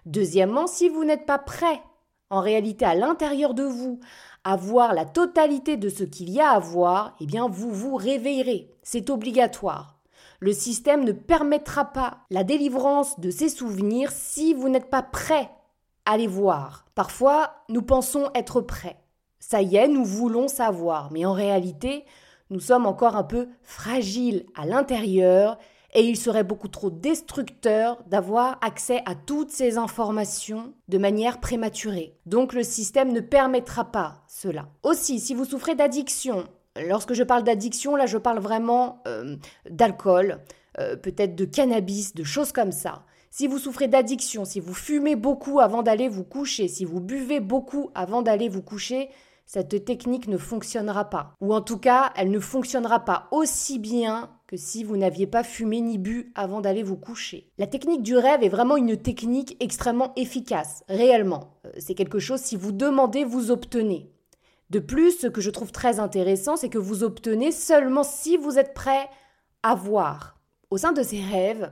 Deuxièmement, 0.06 0.66
si 0.66 0.88
vous 0.88 1.04
n'êtes 1.04 1.26
pas 1.26 1.38
prêt, 1.38 1.82
en 2.30 2.40
réalité 2.40 2.84
à 2.84 2.94
l'intérieur 2.94 3.54
de 3.54 3.64
vous, 3.64 4.00
à 4.44 4.56
voir 4.56 4.94
la 4.94 5.04
totalité 5.04 5.76
de 5.76 5.88
ce 5.88 6.04
qu'il 6.04 6.30
y 6.30 6.40
a 6.40 6.50
à 6.50 6.58
voir, 6.58 7.16
eh 7.20 7.26
bien 7.26 7.48
vous 7.48 7.70
vous 7.70 7.96
réveillerez. 7.96 8.70
C'est 8.82 9.10
obligatoire. 9.10 9.98
Le 10.40 10.52
système 10.52 11.04
ne 11.04 11.12
permettra 11.12 11.86
pas 11.86 12.18
la 12.30 12.44
délivrance 12.44 13.18
de 13.20 13.30
ces 13.30 13.48
souvenirs 13.48 14.10
si 14.12 14.54
vous 14.54 14.68
n'êtes 14.68 14.90
pas 14.90 15.02
prêt 15.02 15.50
à 16.04 16.16
les 16.16 16.26
voir. 16.26 16.86
Parfois, 16.94 17.64
nous 17.68 17.82
pensons 17.82 18.30
être 18.34 18.60
prêts. 18.60 18.98
Ça 19.38 19.62
y 19.62 19.76
est, 19.76 19.88
nous 19.88 20.04
voulons 20.04 20.48
savoir, 20.48 21.10
mais 21.12 21.24
en 21.24 21.32
réalité, 21.32 22.04
nous 22.50 22.60
sommes 22.60 22.86
encore 22.86 23.16
un 23.16 23.24
peu 23.24 23.48
fragiles 23.62 24.46
à 24.54 24.66
l'intérieur 24.66 25.58
et 25.94 26.02
il 26.02 26.16
serait 26.16 26.44
beaucoup 26.44 26.68
trop 26.68 26.90
destructeur 26.90 28.02
d'avoir 28.06 28.58
accès 28.60 29.02
à 29.06 29.14
toutes 29.14 29.50
ces 29.50 29.78
informations 29.78 30.74
de 30.88 30.98
manière 30.98 31.40
prématurée. 31.40 32.14
Donc 32.26 32.52
le 32.52 32.62
système 32.62 33.12
ne 33.12 33.20
permettra 33.20 33.86
pas 33.86 34.22
cela. 34.28 34.68
Aussi, 34.82 35.20
si 35.20 35.34
vous 35.34 35.44
souffrez 35.44 35.74
d'addiction, 35.74 36.44
lorsque 36.76 37.14
je 37.14 37.22
parle 37.22 37.44
d'addiction, 37.44 37.96
là 37.96 38.06
je 38.06 38.18
parle 38.18 38.38
vraiment 38.40 39.02
euh, 39.08 39.36
d'alcool, 39.70 40.40
euh, 40.78 40.96
peut-être 40.96 41.34
de 41.34 41.46
cannabis, 41.46 42.14
de 42.14 42.24
choses 42.24 42.52
comme 42.52 42.72
ça. 42.72 43.02
Si 43.38 43.48
vous 43.48 43.58
souffrez 43.58 43.86
d'addiction, 43.86 44.46
si 44.46 44.60
vous 44.60 44.72
fumez 44.72 45.14
beaucoup 45.14 45.60
avant 45.60 45.82
d'aller 45.82 46.08
vous 46.08 46.24
coucher, 46.24 46.68
si 46.68 46.86
vous 46.86 47.00
buvez 47.00 47.38
beaucoup 47.38 47.90
avant 47.94 48.22
d'aller 48.22 48.48
vous 48.48 48.62
coucher, 48.62 49.10
cette 49.44 49.84
technique 49.84 50.26
ne 50.26 50.38
fonctionnera 50.38 51.10
pas. 51.10 51.34
Ou 51.42 51.52
en 51.52 51.60
tout 51.60 51.76
cas, 51.76 52.14
elle 52.16 52.30
ne 52.30 52.40
fonctionnera 52.40 53.00
pas 53.00 53.28
aussi 53.32 53.78
bien 53.78 54.30
que 54.46 54.56
si 54.56 54.84
vous 54.84 54.96
n'aviez 54.96 55.26
pas 55.26 55.42
fumé 55.42 55.82
ni 55.82 55.98
bu 55.98 56.32
avant 56.34 56.62
d'aller 56.62 56.82
vous 56.82 56.96
coucher. 56.96 57.52
La 57.58 57.66
technique 57.66 58.02
du 58.02 58.16
rêve 58.16 58.42
est 58.42 58.48
vraiment 58.48 58.78
une 58.78 58.96
technique 58.96 59.58
extrêmement 59.60 60.14
efficace, 60.16 60.82
réellement. 60.88 61.58
Euh, 61.66 61.72
c'est 61.76 61.94
quelque 61.94 62.18
chose, 62.18 62.40
si 62.40 62.56
vous 62.56 62.72
demandez, 62.72 63.24
vous 63.24 63.50
obtenez. 63.50 64.10
De 64.70 64.78
plus, 64.78 65.10
ce 65.10 65.26
que 65.26 65.42
je 65.42 65.50
trouve 65.50 65.72
très 65.72 66.00
intéressant, 66.00 66.56
c'est 66.56 66.70
que 66.70 66.78
vous 66.78 67.04
obtenez 67.04 67.52
seulement 67.52 68.02
si 68.02 68.38
vous 68.38 68.58
êtes 68.58 68.72
prêt 68.72 69.10
à 69.62 69.74
voir. 69.74 70.40
Au 70.70 70.78
sein 70.78 70.92
de 70.92 71.02
ces 71.02 71.20
rêves, 71.20 71.70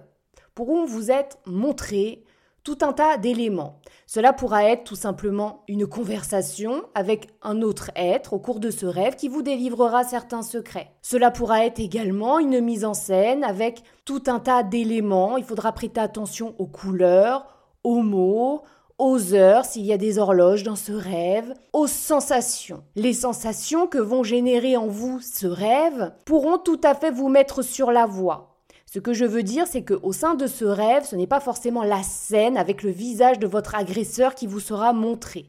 pourront 0.54 0.84
vous 0.84 1.10
être 1.10 1.38
montrés 1.46 2.24
tout 2.64 2.78
un 2.80 2.94
tas 2.94 3.18
d'éléments. 3.18 3.78
Cela 4.06 4.32
pourra 4.32 4.64
être 4.64 4.84
tout 4.84 4.96
simplement 4.96 5.62
une 5.68 5.86
conversation 5.86 6.82
avec 6.94 7.28
un 7.42 7.60
autre 7.60 7.90
être 7.94 8.32
au 8.32 8.38
cours 8.38 8.58
de 8.58 8.70
ce 8.70 8.86
rêve 8.86 9.16
qui 9.16 9.28
vous 9.28 9.42
délivrera 9.42 10.02
certains 10.02 10.42
secrets. 10.42 10.90
Cela 11.02 11.30
pourra 11.30 11.66
être 11.66 11.78
également 11.78 12.38
une 12.38 12.60
mise 12.60 12.84
en 12.86 12.94
scène 12.94 13.44
avec 13.44 13.82
tout 14.06 14.22
un 14.26 14.40
tas 14.40 14.62
d'éléments. 14.62 15.36
Il 15.36 15.44
faudra 15.44 15.72
prêter 15.72 16.00
attention 16.00 16.54
aux 16.58 16.66
couleurs, 16.66 17.46
aux 17.84 18.00
mots, 18.00 18.62
aux 18.98 19.34
heures 19.34 19.66
s'il 19.66 19.84
y 19.84 19.92
a 19.92 19.98
des 19.98 20.18
horloges 20.18 20.62
dans 20.62 20.76
ce 20.76 20.92
rêve, 20.92 21.52
aux 21.72 21.86
sensations. 21.86 22.82
Les 22.94 23.12
sensations 23.12 23.86
que 23.86 23.98
vont 23.98 24.22
générer 24.22 24.76
en 24.76 24.86
vous 24.86 25.20
ce 25.20 25.46
rêve 25.46 26.12
pourront 26.24 26.58
tout 26.58 26.80
à 26.82 26.94
fait 26.94 27.10
vous 27.10 27.28
mettre 27.28 27.62
sur 27.62 27.90
la 27.90 28.06
voie. 28.06 28.53
Ce 28.94 29.00
que 29.00 29.12
je 29.12 29.24
veux 29.24 29.42
dire, 29.42 29.66
c'est 29.66 29.82
qu'au 29.82 30.12
sein 30.12 30.36
de 30.36 30.46
ce 30.46 30.64
rêve, 30.64 31.04
ce 31.04 31.16
n'est 31.16 31.26
pas 31.26 31.40
forcément 31.40 31.82
la 31.82 32.04
scène 32.04 32.56
avec 32.56 32.84
le 32.84 32.92
visage 32.92 33.40
de 33.40 33.48
votre 33.48 33.74
agresseur 33.74 34.36
qui 34.36 34.46
vous 34.46 34.60
sera 34.60 34.92
montré. 34.92 35.46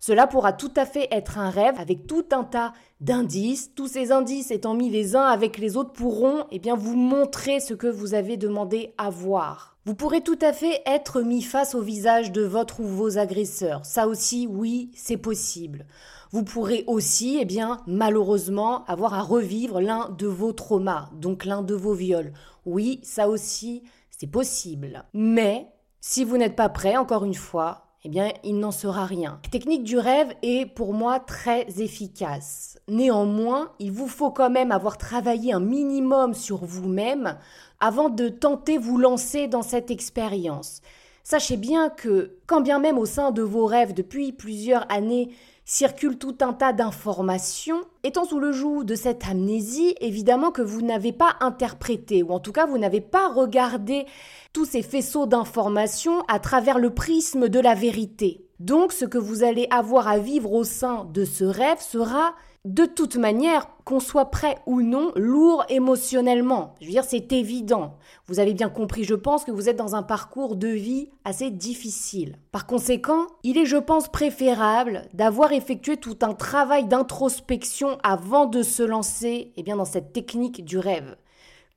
Cela 0.00 0.26
pourra 0.26 0.52
tout 0.52 0.72
à 0.74 0.84
fait 0.84 1.06
être 1.12 1.38
un 1.38 1.48
rêve 1.48 1.78
avec 1.78 2.08
tout 2.08 2.24
un 2.32 2.42
tas 2.42 2.72
d'indices. 3.00 3.70
Tous 3.76 3.86
ces 3.86 4.10
indices 4.10 4.50
étant 4.50 4.74
mis 4.74 4.90
les 4.90 5.14
uns 5.14 5.26
avec 5.26 5.58
les 5.58 5.76
autres 5.76 5.92
pourront 5.92 6.46
eh 6.50 6.58
bien, 6.58 6.74
vous 6.74 6.96
montrer 6.96 7.60
ce 7.60 7.72
que 7.72 7.86
vous 7.86 8.14
avez 8.14 8.36
demandé 8.36 8.94
à 8.98 9.10
voir. 9.10 9.76
Vous 9.84 9.94
pourrez 9.94 10.22
tout 10.22 10.38
à 10.42 10.52
fait 10.52 10.82
être 10.84 11.22
mis 11.22 11.42
face 11.42 11.76
au 11.76 11.80
visage 11.80 12.32
de 12.32 12.42
votre 12.42 12.80
ou 12.80 12.84
vos 12.84 13.16
agresseurs. 13.16 13.86
Ça 13.86 14.08
aussi, 14.08 14.48
oui, 14.50 14.90
c'est 14.96 15.16
possible. 15.16 15.86
Vous 16.30 16.44
pourrez 16.44 16.84
aussi, 16.86 17.38
eh 17.40 17.44
bien, 17.44 17.80
malheureusement, 17.86 18.84
avoir 18.84 19.14
à 19.14 19.22
revivre 19.22 19.80
l'un 19.80 20.10
de 20.10 20.26
vos 20.26 20.52
traumas, 20.52 21.08
donc 21.14 21.44
l'un 21.44 21.62
de 21.62 21.74
vos 21.74 21.94
viols. 21.94 22.34
Oui, 22.66 23.00
ça 23.02 23.28
aussi, 23.28 23.82
c'est 24.10 24.26
possible. 24.26 25.04
Mais, 25.14 25.68
si 26.00 26.24
vous 26.24 26.36
n'êtes 26.36 26.56
pas 26.56 26.68
prêt, 26.68 26.96
encore 26.96 27.24
une 27.24 27.34
fois, 27.34 27.88
eh 28.04 28.10
bien, 28.10 28.30
il 28.44 28.58
n'en 28.58 28.70
sera 28.70 29.06
rien. 29.06 29.40
La 29.42 29.50
technique 29.50 29.84
du 29.84 29.98
rêve 29.98 30.32
est 30.42 30.66
pour 30.66 30.92
moi 30.92 31.18
très 31.18 31.66
efficace. 31.80 32.78
Néanmoins, 32.88 33.72
il 33.78 33.90
vous 33.90 34.06
faut 34.06 34.30
quand 34.30 34.50
même 34.50 34.70
avoir 34.70 34.98
travaillé 34.98 35.52
un 35.52 35.60
minimum 35.60 36.34
sur 36.34 36.64
vous-même 36.64 37.38
avant 37.80 38.08
de 38.08 38.28
tenter 38.28 38.78
vous 38.78 38.98
lancer 38.98 39.48
dans 39.48 39.62
cette 39.62 39.90
expérience. 39.90 40.80
Sachez 41.24 41.56
bien 41.56 41.90
que, 41.90 42.38
quand 42.46 42.60
bien 42.60 42.78
même 42.78 42.98
au 42.98 43.04
sein 43.04 43.32
de 43.32 43.42
vos 43.42 43.66
rêves 43.66 43.94
depuis 43.94 44.32
plusieurs 44.32 44.90
années, 44.90 45.30
circule 45.68 46.16
tout 46.16 46.36
un 46.40 46.54
tas 46.54 46.72
d'informations. 46.72 47.82
Étant 48.02 48.24
sous 48.24 48.40
le 48.40 48.52
joug 48.52 48.84
de 48.84 48.94
cette 48.94 49.28
amnésie, 49.28 49.94
évidemment 50.00 50.50
que 50.50 50.62
vous 50.62 50.80
n'avez 50.80 51.12
pas 51.12 51.36
interprété, 51.40 52.22
ou 52.22 52.30
en 52.30 52.40
tout 52.40 52.52
cas 52.52 52.66
vous 52.66 52.78
n'avez 52.78 53.02
pas 53.02 53.28
regardé 53.28 54.06
tous 54.54 54.64
ces 54.64 54.82
faisceaux 54.82 55.26
d'informations 55.26 56.22
à 56.26 56.38
travers 56.38 56.78
le 56.78 56.94
prisme 56.94 57.50
de 57.50 57.60
la 57.60 57.74
vérité. 57.74 58.46
Donc 58.60 58.92
ce 58.92 59.04
que 59.04 59.18
vous 59.18 59.44
allez 59.44 59.68
avoir 59.70 60.08
à 60.08 60.18
vivre 60.18 60.52
au 60.52 60.64
sein 60.64 61.04
de 61.04 61.26
ce 61.26 61.44
rêve 61.44 61.80
sera 61.80 62.34
de 62.64 62.84
toute 62.84 63.16
manière, 63.16 63.68
qu'on 63.84 64.00
soit 64.00 64.30
prêt 64.30 64.58
ou 64.66 64.82
non, 64.82 65.12
lourd 65.16 65.64
émotionnellement. 65.68 66.74
Je 66.80 66.86
veux 66.86 66.92
dire, 66.92 67.04
c'est 67.04 67.32
évident. 67.32 67.96
Vous 68.26 68.40
avez 68.40 68.52
bien 68.52 68.68
compris, 68.68 69.04
je 69.04 69.14
pense, 69.14 69.44
que 69.44 69.50
vous 69.50 69.68
êtes 69.68 69.76
dans 69.76 69.94
un 69.94 70.02
parcours 70.02 70.56
de 70.56 70.68
vie 70.68 71.08
assez 71.24 71.50
difficile. 71.50 72.36
Par 72.52 72.66
conséquent, 72.66 73.26
il 73.44 73.56
est, 73.56 73.64
je 73.64 73.76
pense, 73.76 74.08
préférable 74.08 75.02
d'avoir 75.14 75.52
effectué 75.52 75.96
tout 75.96 76.18
un 76.22 76.34
travail 76.34 76.86
d'introspection 76.86 77.96
avant 78.02 78.46
de 78.46 78.62
se 78.62 78.82
lancer 78.82 79.52
eh 79.56 79.62
bien, 79.62 79.76
dans 79.76 79.84
cette 79.84 80.12
technique 80.12 80.64
du 80.64 80.78
rêve. 80.78 81.16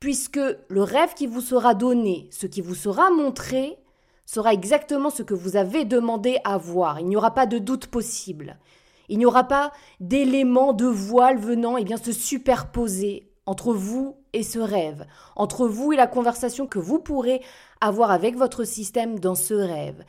Puisque 0.00 0.40
le 0.68 0.82
rêve 0.82 1.14
qui 1.14 1.28
vous 1.28 1.40
sera 1.40 1.74
donné, 1.74 2.28
ce 2.32 2.46
qui 2.46 2.60
vous 2.60 2.74
sera 2.74 3.10
montré, 3.10 3.78
sera 4.26 4.52
exactement 4.52 5.10
ce 5.10 5.22
que 5.22 5.34
vous 5.34 5.56
avez 5.56 5.84
demandé 5.84 6.38
à 6.44 6.58
voir. 6.58 7.00
Il 7.00 7.06
n'y 7.06 7.16
aura 7.16 7.34
pas 7.34 7.46
de 7.46 7.58
doute 7.58 7.86
possible. 7.86 8.58
Il 9.08 9.18
n'y 9.18 9.26
aura 9.26 9.44
pas 9.44 9.72
d'éléments 10.00 10.72
de 10.72 10.86
voile 10.86 11.38
venant 11.38 11.76
eh 11.76 11.84
bien, 11.84 11.96
se 11.96 12.12
superposer 12.12 13.28
entre 13.46 13.74
vous 13.74 14.16
et 14.32 14.42
ce 14.42 14.58
rêve, 14.58 15.06
entre 15.36 15.66
vous 15.66 15.92
et 15.92 15.96
la 15.96 16.06
conversation 16.06 16.66
que 16.66 16.78
vous 16.78 16.98
pourrez 16.98 17.42
avoir 17.80 18.10
avec 18.10 18.36
votre 18.36 18.64
système 18.64 19.18
dans 19.18 19.34
ce 19.34 19.54
rêve, 19.54 20.04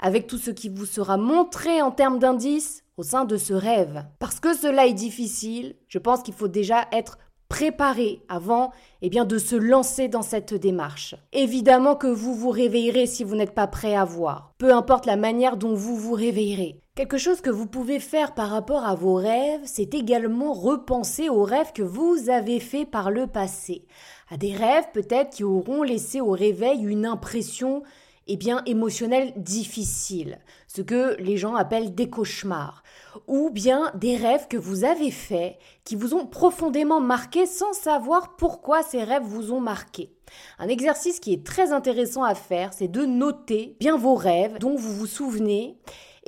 avec 0.00 0.26
tout 0.26 0.38
ce 0.38 0.50
qui 0.50 0.68
vous 0.68 0.86
sera 0.86 1.16
montré 1.16 1.82
en 1.82 1.90
termes 1.90 2.18
d'indices 2.18 2.82
au 2.96 3.02
sein 3.02 3.24
de 3.24 3.36
ce 3.36 3.52
rêve. 3.52 4.04
Parce 4.18 4.40
que 4.40 4.56
cela 4.56 4.86
est 4.86 4.94
difficile, 4.94 5.76
je 5.88 5.98
pense 5.98 6.22
qu'il 6.22 6.34
faut 6.34 6.48
déjà 6.48 6.86
être 6.92 7.18
préparé 7.48 8.22
avant 8.28 8.72
eh 9.00 9.08
bien, 9.08 9.24
de 9.24 9.38
se 9.38 9.56
lancer 9.56 10.08
dans 10.08 10.22
cette 10.22 10.54
démarche. 10.54 11.14
Évidemment 11.32 11.96
que 11.96 12.06
vous 12.06 12.34
vous 12.34 12.50
réveillerez 12.50 13.06
si 13.06 13.24
vous 13.24 13.36
n'êtes 13.36 13.54
pas 13.54 13.66
prêt 13.66 13.94
à 13.94 14.04
voir, 14.04 14.52
peu 14.58 14.74
importe 14.74 15.06
la 15.06 15.16
manière 15.16 15.56
dont 15.56 15.74
vous 15.74 15.96
vous 15.96 16.14
réveillerez. 16.14 16.80
Quelque 16.98 17.16
chose 17.16 17.40
que 17.40 17.48
vous 17.48 17.66
pouvez 17.68 18.00
faire 18.00 18.34
par 18.34 18.50
rapport 18.50 18.84
à 18.84 18.96
vos 18.96 19.14
rêves, 19.14 19.60
c'est 19.62 19.94
également 19.94 20.52
repenser 20.52 21.28
aux 21.28 21.44
rêves 21.44 21.70
que 21.72 21.84
vous 21.84 22.28
avez 22.28 22.58
faits 22.58 22.90
par 22.90 23.12
le 23.12 23.28
passé. 23.28 23.84
À 24.30 24.36
des 24.36 24.52
rêves 24.52 24.88
peut-être 24.92 25.30
qui 25.30 25.44
auront 25.44 25.84
laissé 25.84 26.20
au 26.20 26.32
réveil 26.32 26.82
une 26.82 27.06
impression 27.06 27.84
eh 28.26 28.36
bien, 28.36 28.64
émotionnelle 28.66 29.32
difficile, 29.36 30.40
ce 30.66 30.82
que 30.82 31.14
les 31.20 31.36
gens 31.36 31.54
appellent 31.54 31.94
des 31.94 32.10
cauchemars, 32.10 32.82
ou 33.28 33.50
bien 33.50 33.92
des 33.94 34.16
rêves 34.16 34.48
que 34.48 34.56
vous 34.56 34.82
avez 34.82 35.12
faits 35.12 35.56
qui 35.84 35.94
vous 35.94 36.14
ont 36.14 36.26
profondément 36.26 37.00
marqué 37.00 37.46
sans 37.46 37.74
savoir 37.74 38.34
pourquoi 38.34 38.82
ces 38.82 39.04
rêves 39.04 39.22
vous 39.22 39.52
ont 39.52 39.60
marqué. 39.60 40.10
Un 40.58 40.66
exercice 40.66 41.20
qui 41.20 41.32
est 41.32 41.46
très 41.46 41.70
intéressant 41.70 42.24
à 42.24 42.34
faire, 42.34 42.72
c'est 42.72 42.88
de 42.88 43.04
noter 43.06 43.76
bien 43.78 43.96
vos 43.96 44.16
rêves 44.16 44.58
dont 44.58 44.74
vous 44.74 44.92
vous 44.92 45.06
souvenez 45.06 45.78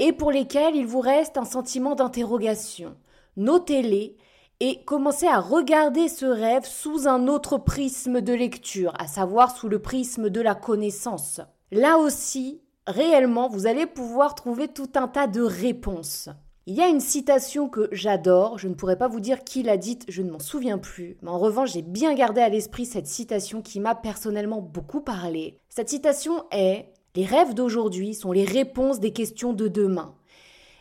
et 0.01 0.13
pour 0.13 0.33
lesquels 0.33 0.75
il 0.75 0.87
vous 0.87 1.01
reste 1.01 1.37
un 1.37 1.45
sentiment 1.45 1.95
d'interrogation. 1.95 2.97
Notez-les 3.37 4.17
et 4.59 4.83
commencez 4.85 5.27
à 5.27 5.39
regarder 5.39 6.09
ce 6.09 6.25
rêve 6.25 6.65
sous 6.65 7.07
un 7.07 7.29
autre 7.29 7.59
prisme 7.59 8.23
de 8.23 8.33
lecture, 8.33 8.95
à 8.99 9.07
savoir 9.07 9.55
sous 9.55 9.69
le 9.69 9.79
prisme 9.79 10.31
de 10.31 10.41
la 10.41 10.55
connaissance. 10.55 11.43
Là 11.71 11.99
aussi, 11.99 12.63
réellement, 12.87 13.49
vous 13.49 13.67
allez 13.67 13.87
pouvoir 13.87 14.35
trouver 14.35 14.69
tout 14.69 14.91
un 14.95 15.07
tas 15.07 15.27
de 15.27 15.43
réponses. 15.43 16.31
Il 16.67 16.75
y 16.75 16.81
a 16.81 16.89
une 16.89 17.01
citation 17.01 17.69
que 17.69 17.89
j'adore, 17.93 18.59
je 18.59 18.69
ne 18.69 18.75
pourrais 18.75 18.99
pas 18.99 19.09
vous 19.09 19.21
dire 19.21 19.45
qui 19.45 19.63
l'a 19.63 19.77
dite, 19.77 20.05
je 20.09 20.23
ne 20.23 20.31
m'en 20.31 20.39
souviens 20.39 20.79
plus, 20.79 21.19
mais 21.21 21.31
en 21.31 21.39
revanche 21.39 21.73
j'ai 21.73 21.83
bien 21.83 22.15
gardé 22.15 22.41
à 22.41 22.49
l'esprit 22.49 22.87
cette 22.87 23.07
citation 23.07 23.61
qui 23.61 23.81
m'a 23.81 23.95
personnellement 23.95 24.61
beaucoup 24.61 25.01
parlé. 25.01 25.59
Cette 25.69 25.89
citation 25.89 26.45
est 26.53 26.93
les 27.15 27.25
rêves 27.25 27.55
d'aujourd'hui 27.55 28.15
sont 28.15 28.33
les 28.33 28.45
réponses 28.45 29.01
des 29.01 29.13
questions 29.13 29.53
de 29.53 29.69
demain. 29.69 30.15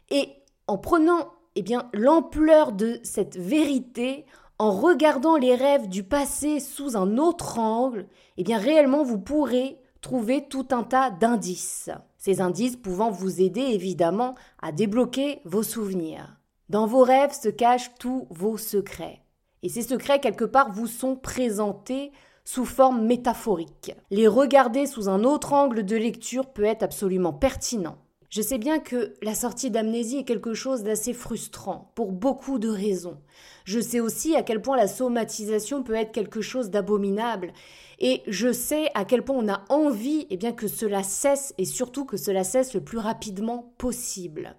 Et 0.10 0.30
en 0.68 0.78
prenant 0.78 1.32
eh 1.56 1.62
bien 1.62 1.90
l'ampleur 1.94 2.72
de 2.72 3.00
cette 3.04 3.38
vérité, 3.38 4.26
en 4.60 4.72
regardant 4.72 5.36
les 5.36 5.56
rêves 5.56 5.88
du 5.88 6.04
passé 6.04 6.60
sous 6.60 6.96
un 6.96 7.18
autre 7.18 7.60
angle, 7.60 8.08
eh 8.38 8.44
bien 8.44 8.58
réellement 8.58 9.04
vous 9.04 9.20
pourrez 9.20 9.78
trouver 10.02 10.48
tout 10.48 10.68
un 10.72 10.84
tas 10.84 11.10
d'indices. 11.10 11.90
Ces 12.18 12.42
indices 12.42 12.76
pouvant 12.76 13.10
vous 13.10 13.42
aider 13.42 13.62
évidemment 13.62 14.36
à 14.62 14.72
débloquer 14.72 15.42
vos 15.46 15.64
souvenirs. 15.64 16.38
Dans 16.70 16.86
vos 16.86 17.04
rêves 17.04 17.34
se 17.34 17.50
cachent 17.50 17.96
tous 18.00 18.28
vos 18.30 18.58
secrets. 18.58 19.22
Et 19.64 19.70
ces 19.70 19.82
secrets, 19.82 20.20
quelque 20.20 20.46
part, 20.46 20.72
vous 20.72 20.88
sont 20.88 21.16
présentés 21.16 22.12
sous 22.52 22.66
forme 22.66 23.06
métaphorique. 23.06 23.94
Les 24.10 24.28
regarder 24.28 24.88
sous 24.88 25.08
un 25.08 25.24
autre 25.24 25.54
angle 25.54 25.86
de 25.86 25.96
lecture 25.96 26.48
peut 26.48 26.64
être 26.64 26.82
absolument 26.82 27.32
pertinent. 27.32 28.00
Je 28.32 28.42
sais 28.42 28.58
bien 28.58 28.80
que 28.80 29.14
la 29.22 29.36
sortie 29.36 29.70
d'amnésie 29.70 30.18
est 30.18 30.24
quelque 30.24 30.56
chose 30.56 30.82
d'assez 30.82 31.14
frustrant, 31.14 31.92
pour 31.94 32.12
beaucoup 32.12 32.58
de 32.58 32.68
raisons. 32.68 33.20
Je 33.66 33.80
sais 33.80 34.00
aussi 34.00 34.36
à 34.36 34.42
quel 34.42 34.64
point 34.64 34.78
la 34.78 34.88
somatisation 34.88 35.84
peut 35.84 35.94
être 35.94 36.12
quelque 36.12 36.42
chose 36.42 36.72
d'abominable, 36.72 37.54
et 38.00 38.24
je 38.26 38.52
sais 38.52 38.90
à 38.96 39.06
quel 39.06 39.22
point 39.22 39.38
on 39.38 39.48
a 39.48 39.64
envie 39.70 40.26
eh 40.32 40.56
que 40.56 40.68
cela 40.68 41.04
cesse, 41.04 41.54
et 41.60 41.66
surtout 41.66 42.06
que 42.06 42.18
cela 42.18 42.44
cesse 42.44 42.74
le 42.74 42.82
plus 42.82 42.98
rapidement 42.98 43.76
possible. 43.78 44.56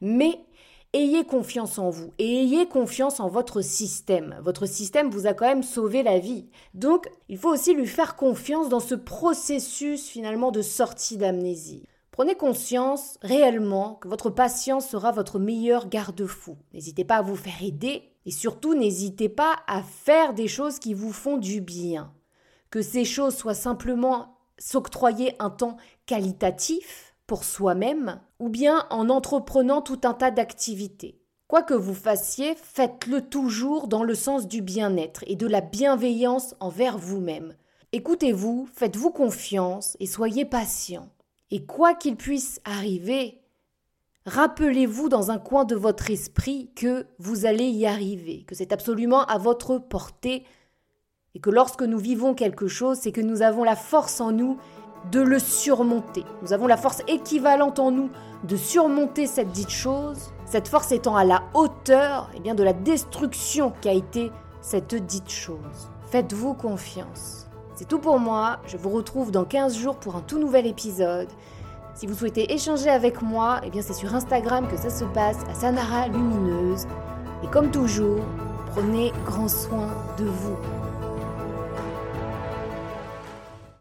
Mais 0.00 0.40
ayez 0.92 1.24
confiance 1.24 1.78
en 1.78 1.90
vous 1.90 2.12
et 2.18 2.42
ayez 2.42 2.66
confiance 2.66 3.20
en 3.20 3.28
votre 3.28 3.60
système. 3.62 4.36
Votre 4.42 4.66
système 4.66 5.10
vous 5.10 5.26
a 5.26 5.34
quand 5.34 5.46
même 5.46 5.62
sauvé 5.62 6.02
la 6.02 6.18
vie. 6.18 6.48
Donc, 6.74 7.08
il 7.28 7.38
faut 7.38 7.50
aussi 7.50 7.74
lui 7.74 7.86
faire 7.86 8.16
confiance 8.16 8.68
dans 8.68 8.80
ce 8.80 8.94
processus 8.94 10.06
finalement 10.08 10.50
de 10.50 10.62
sortie 10.62 11.16
d'amnésie. 11.16 11.84
Prenez 12.10 12.34
conscience 12.34 13.18
réellement 13.22 13.94
que 13.94 14.08
votre 14.08 14.28
patience 14.28 14.88
sera 14.88 15.12
votre 15.12 15.38
meilleur 15.38 15.88
garde-fou. 15.88 16.56
N'hésitez 16.74 17.04
pas 17.04 17.16
à 17.16 17.22
vous 17.22 17.36
faire 17.36 17.62
aider 17.62 18.02
et 18.26 18.30
surtout 18.30 18.74
n'hésitez 18.74 19.30
pas 19.30 19.56
à 19.66 19.82
faire 19.82 20.34
des 20.34 20.48
choses 20.48 20.78
qui 20.78 20.92
vous 20.92 21.12
font 21.12 21.38
du 21.38 21.62
bien. 21.62 22.12
Que 22.70 22.82
ces 22.82 23.06
choses 23.06 23.34
soient 23.34 23.54
simplement 23.54 24.36
s'octroyer 24.58 25.34
un 25.38 25.50
temps 25.50 25.78
qualitatif, 26.04 27.12
pour 27.26 27.44
soi-même, 27.44 28.20
ou 28.42 28.48
bien 28.48 28.86
en 28.90 29.08
entreprenant 29.08 29.82
tout 29.82 30.00
un 30.02 30.14
tas 30.14 30.32
d'activités. 30.32 31.16
Quoi 31.46 31.62
que 31.62 31.74
vous 31.74 31.94
fassiez, 31.94 32.56
faites-le 32.56 33.20
toujours 33.20 33.86
dans 33.86 34.02
le 34.02 34.16
sens 34.16 34.48
du 34.48 34.62
bien-être 34.62 35.22
et 35.28 35.36
de 35.36 35.46
la 35.46 35.60
bienveillance 35.60 36.56
envers 36.58 36.98
vous-même. 36.98 37.54
Écoutez-vous, 37.92 38.68
faites-vous 38.74 39.12
confiance 39.12 39.96
et 40.00 40.06
soyez 40.06 40.44
patient. 40.44 41.08
Et 41.52 41.64
quoi 41.66 41.94
qu'il 41.94 42.16
puisse 42.16 42.60
arriver, 42.64 43.38
rappelez-vous 44.26 45.08
dans 45.08 45.30
un 45.30 45.38
coin 45.38 45.64
de 45.64 45.76
votre 45.76 46.10
esprit 46.10 46.72
que 46.74 47.06
vous 47.20 47.46
allez 47.46 47.68
y 47.68 47.86
arriver, 47.86 48.42
que 48.48 48.56
c'est 48.56 48.72
absolument 48.72 49.24
à 49.26 49.38
votre 49.38 49.78
portée 49.78 50.42
et 51.36 51.38
que 51.38 51.50
lorsque 51.50 51.82
nous 51.82 51.98
vivons 51.98 52.34
quelque 52.34 52.66
chose, 52.66 52.98
c'est 52.98 53.12
que 53.12 53.20
nous 53.20 53.42
avons 53.42 53.62
la 53.62 53.76
force 53.76 54.20
en 54.20 54.32
nous 54.32 54.58
de 55.10 55.20
le 55.20 55.38
surmonter. 55.38 56.24
Nous 56.42 56.52
avons 56.52 56.66
la 56.66 56.76
force 56.76 57.02
équivalente 57.06 57.78
en 57.78 57.90
nous 57.90 58.10
de 58.44 58.56
surmonter 58.56 59.26
cette 59.26 59.52
dite 59.52 59.70
chose, 59.70 60.32
cette 60.44 60.68
force 60.68 60.92
étant 60.92 61.16
à 61.16 61.24
la 61.24 61.42
hauteur 61.54 62.28
eh 62.34 62.40
bien, 62.40 62.54
de 62.54 62.62
la 62.62 62.72
destruction 62.72 63.72
qui 63.80 63.88
a 63.88 63.92
été 63.92 64.30
cette 64.60 64.94
dite 64.94 65.30
chose. 65.30 65.90
Faites-vous 66.10 66.54
confiance. 66.54 67.46
C'est 67.74 67.88
tout 67.88 67.98
pour 67.98 68.18
moi, 68.18 68.58
je 68.66 68.76
vous 68.76 68.90
retrouve 68.90 69.30
dans 69.30 69.44
15 69.44 69.76
jours 69.76 69.96
pour 69.96 70.16
un 70.16 70.20
tout 70.20 70.38
nouvel 70.38 70.66
épisode. 70.66 71.28
Si 71.94 72.06
vous 72.06 72.14
souhaitez 72.14 72.52
échanger 72.52 72.88
avec 72.88 73.22
moi, 73.22 73.60
eh 73.64 73.82
c'est 73.82 73.92
sur 73.92 74.14
Instagram 74.14 74.66
que 74.68 74.76
ça 74.76 74.90
se 74.90 75.04
passe 75.04 75.38
à 75.50 75.54
Sanara 75.54 76.08
Lumineuse. 76.08 76.86
Et 77.42 77.46
comme 77.48 77.70
toujours, 77.70 78.20
prenez 78.70 79.12
grand 79.26 79.48
soin 79.48 79.88
de 80.18 80.24
vous. 80.24 80.81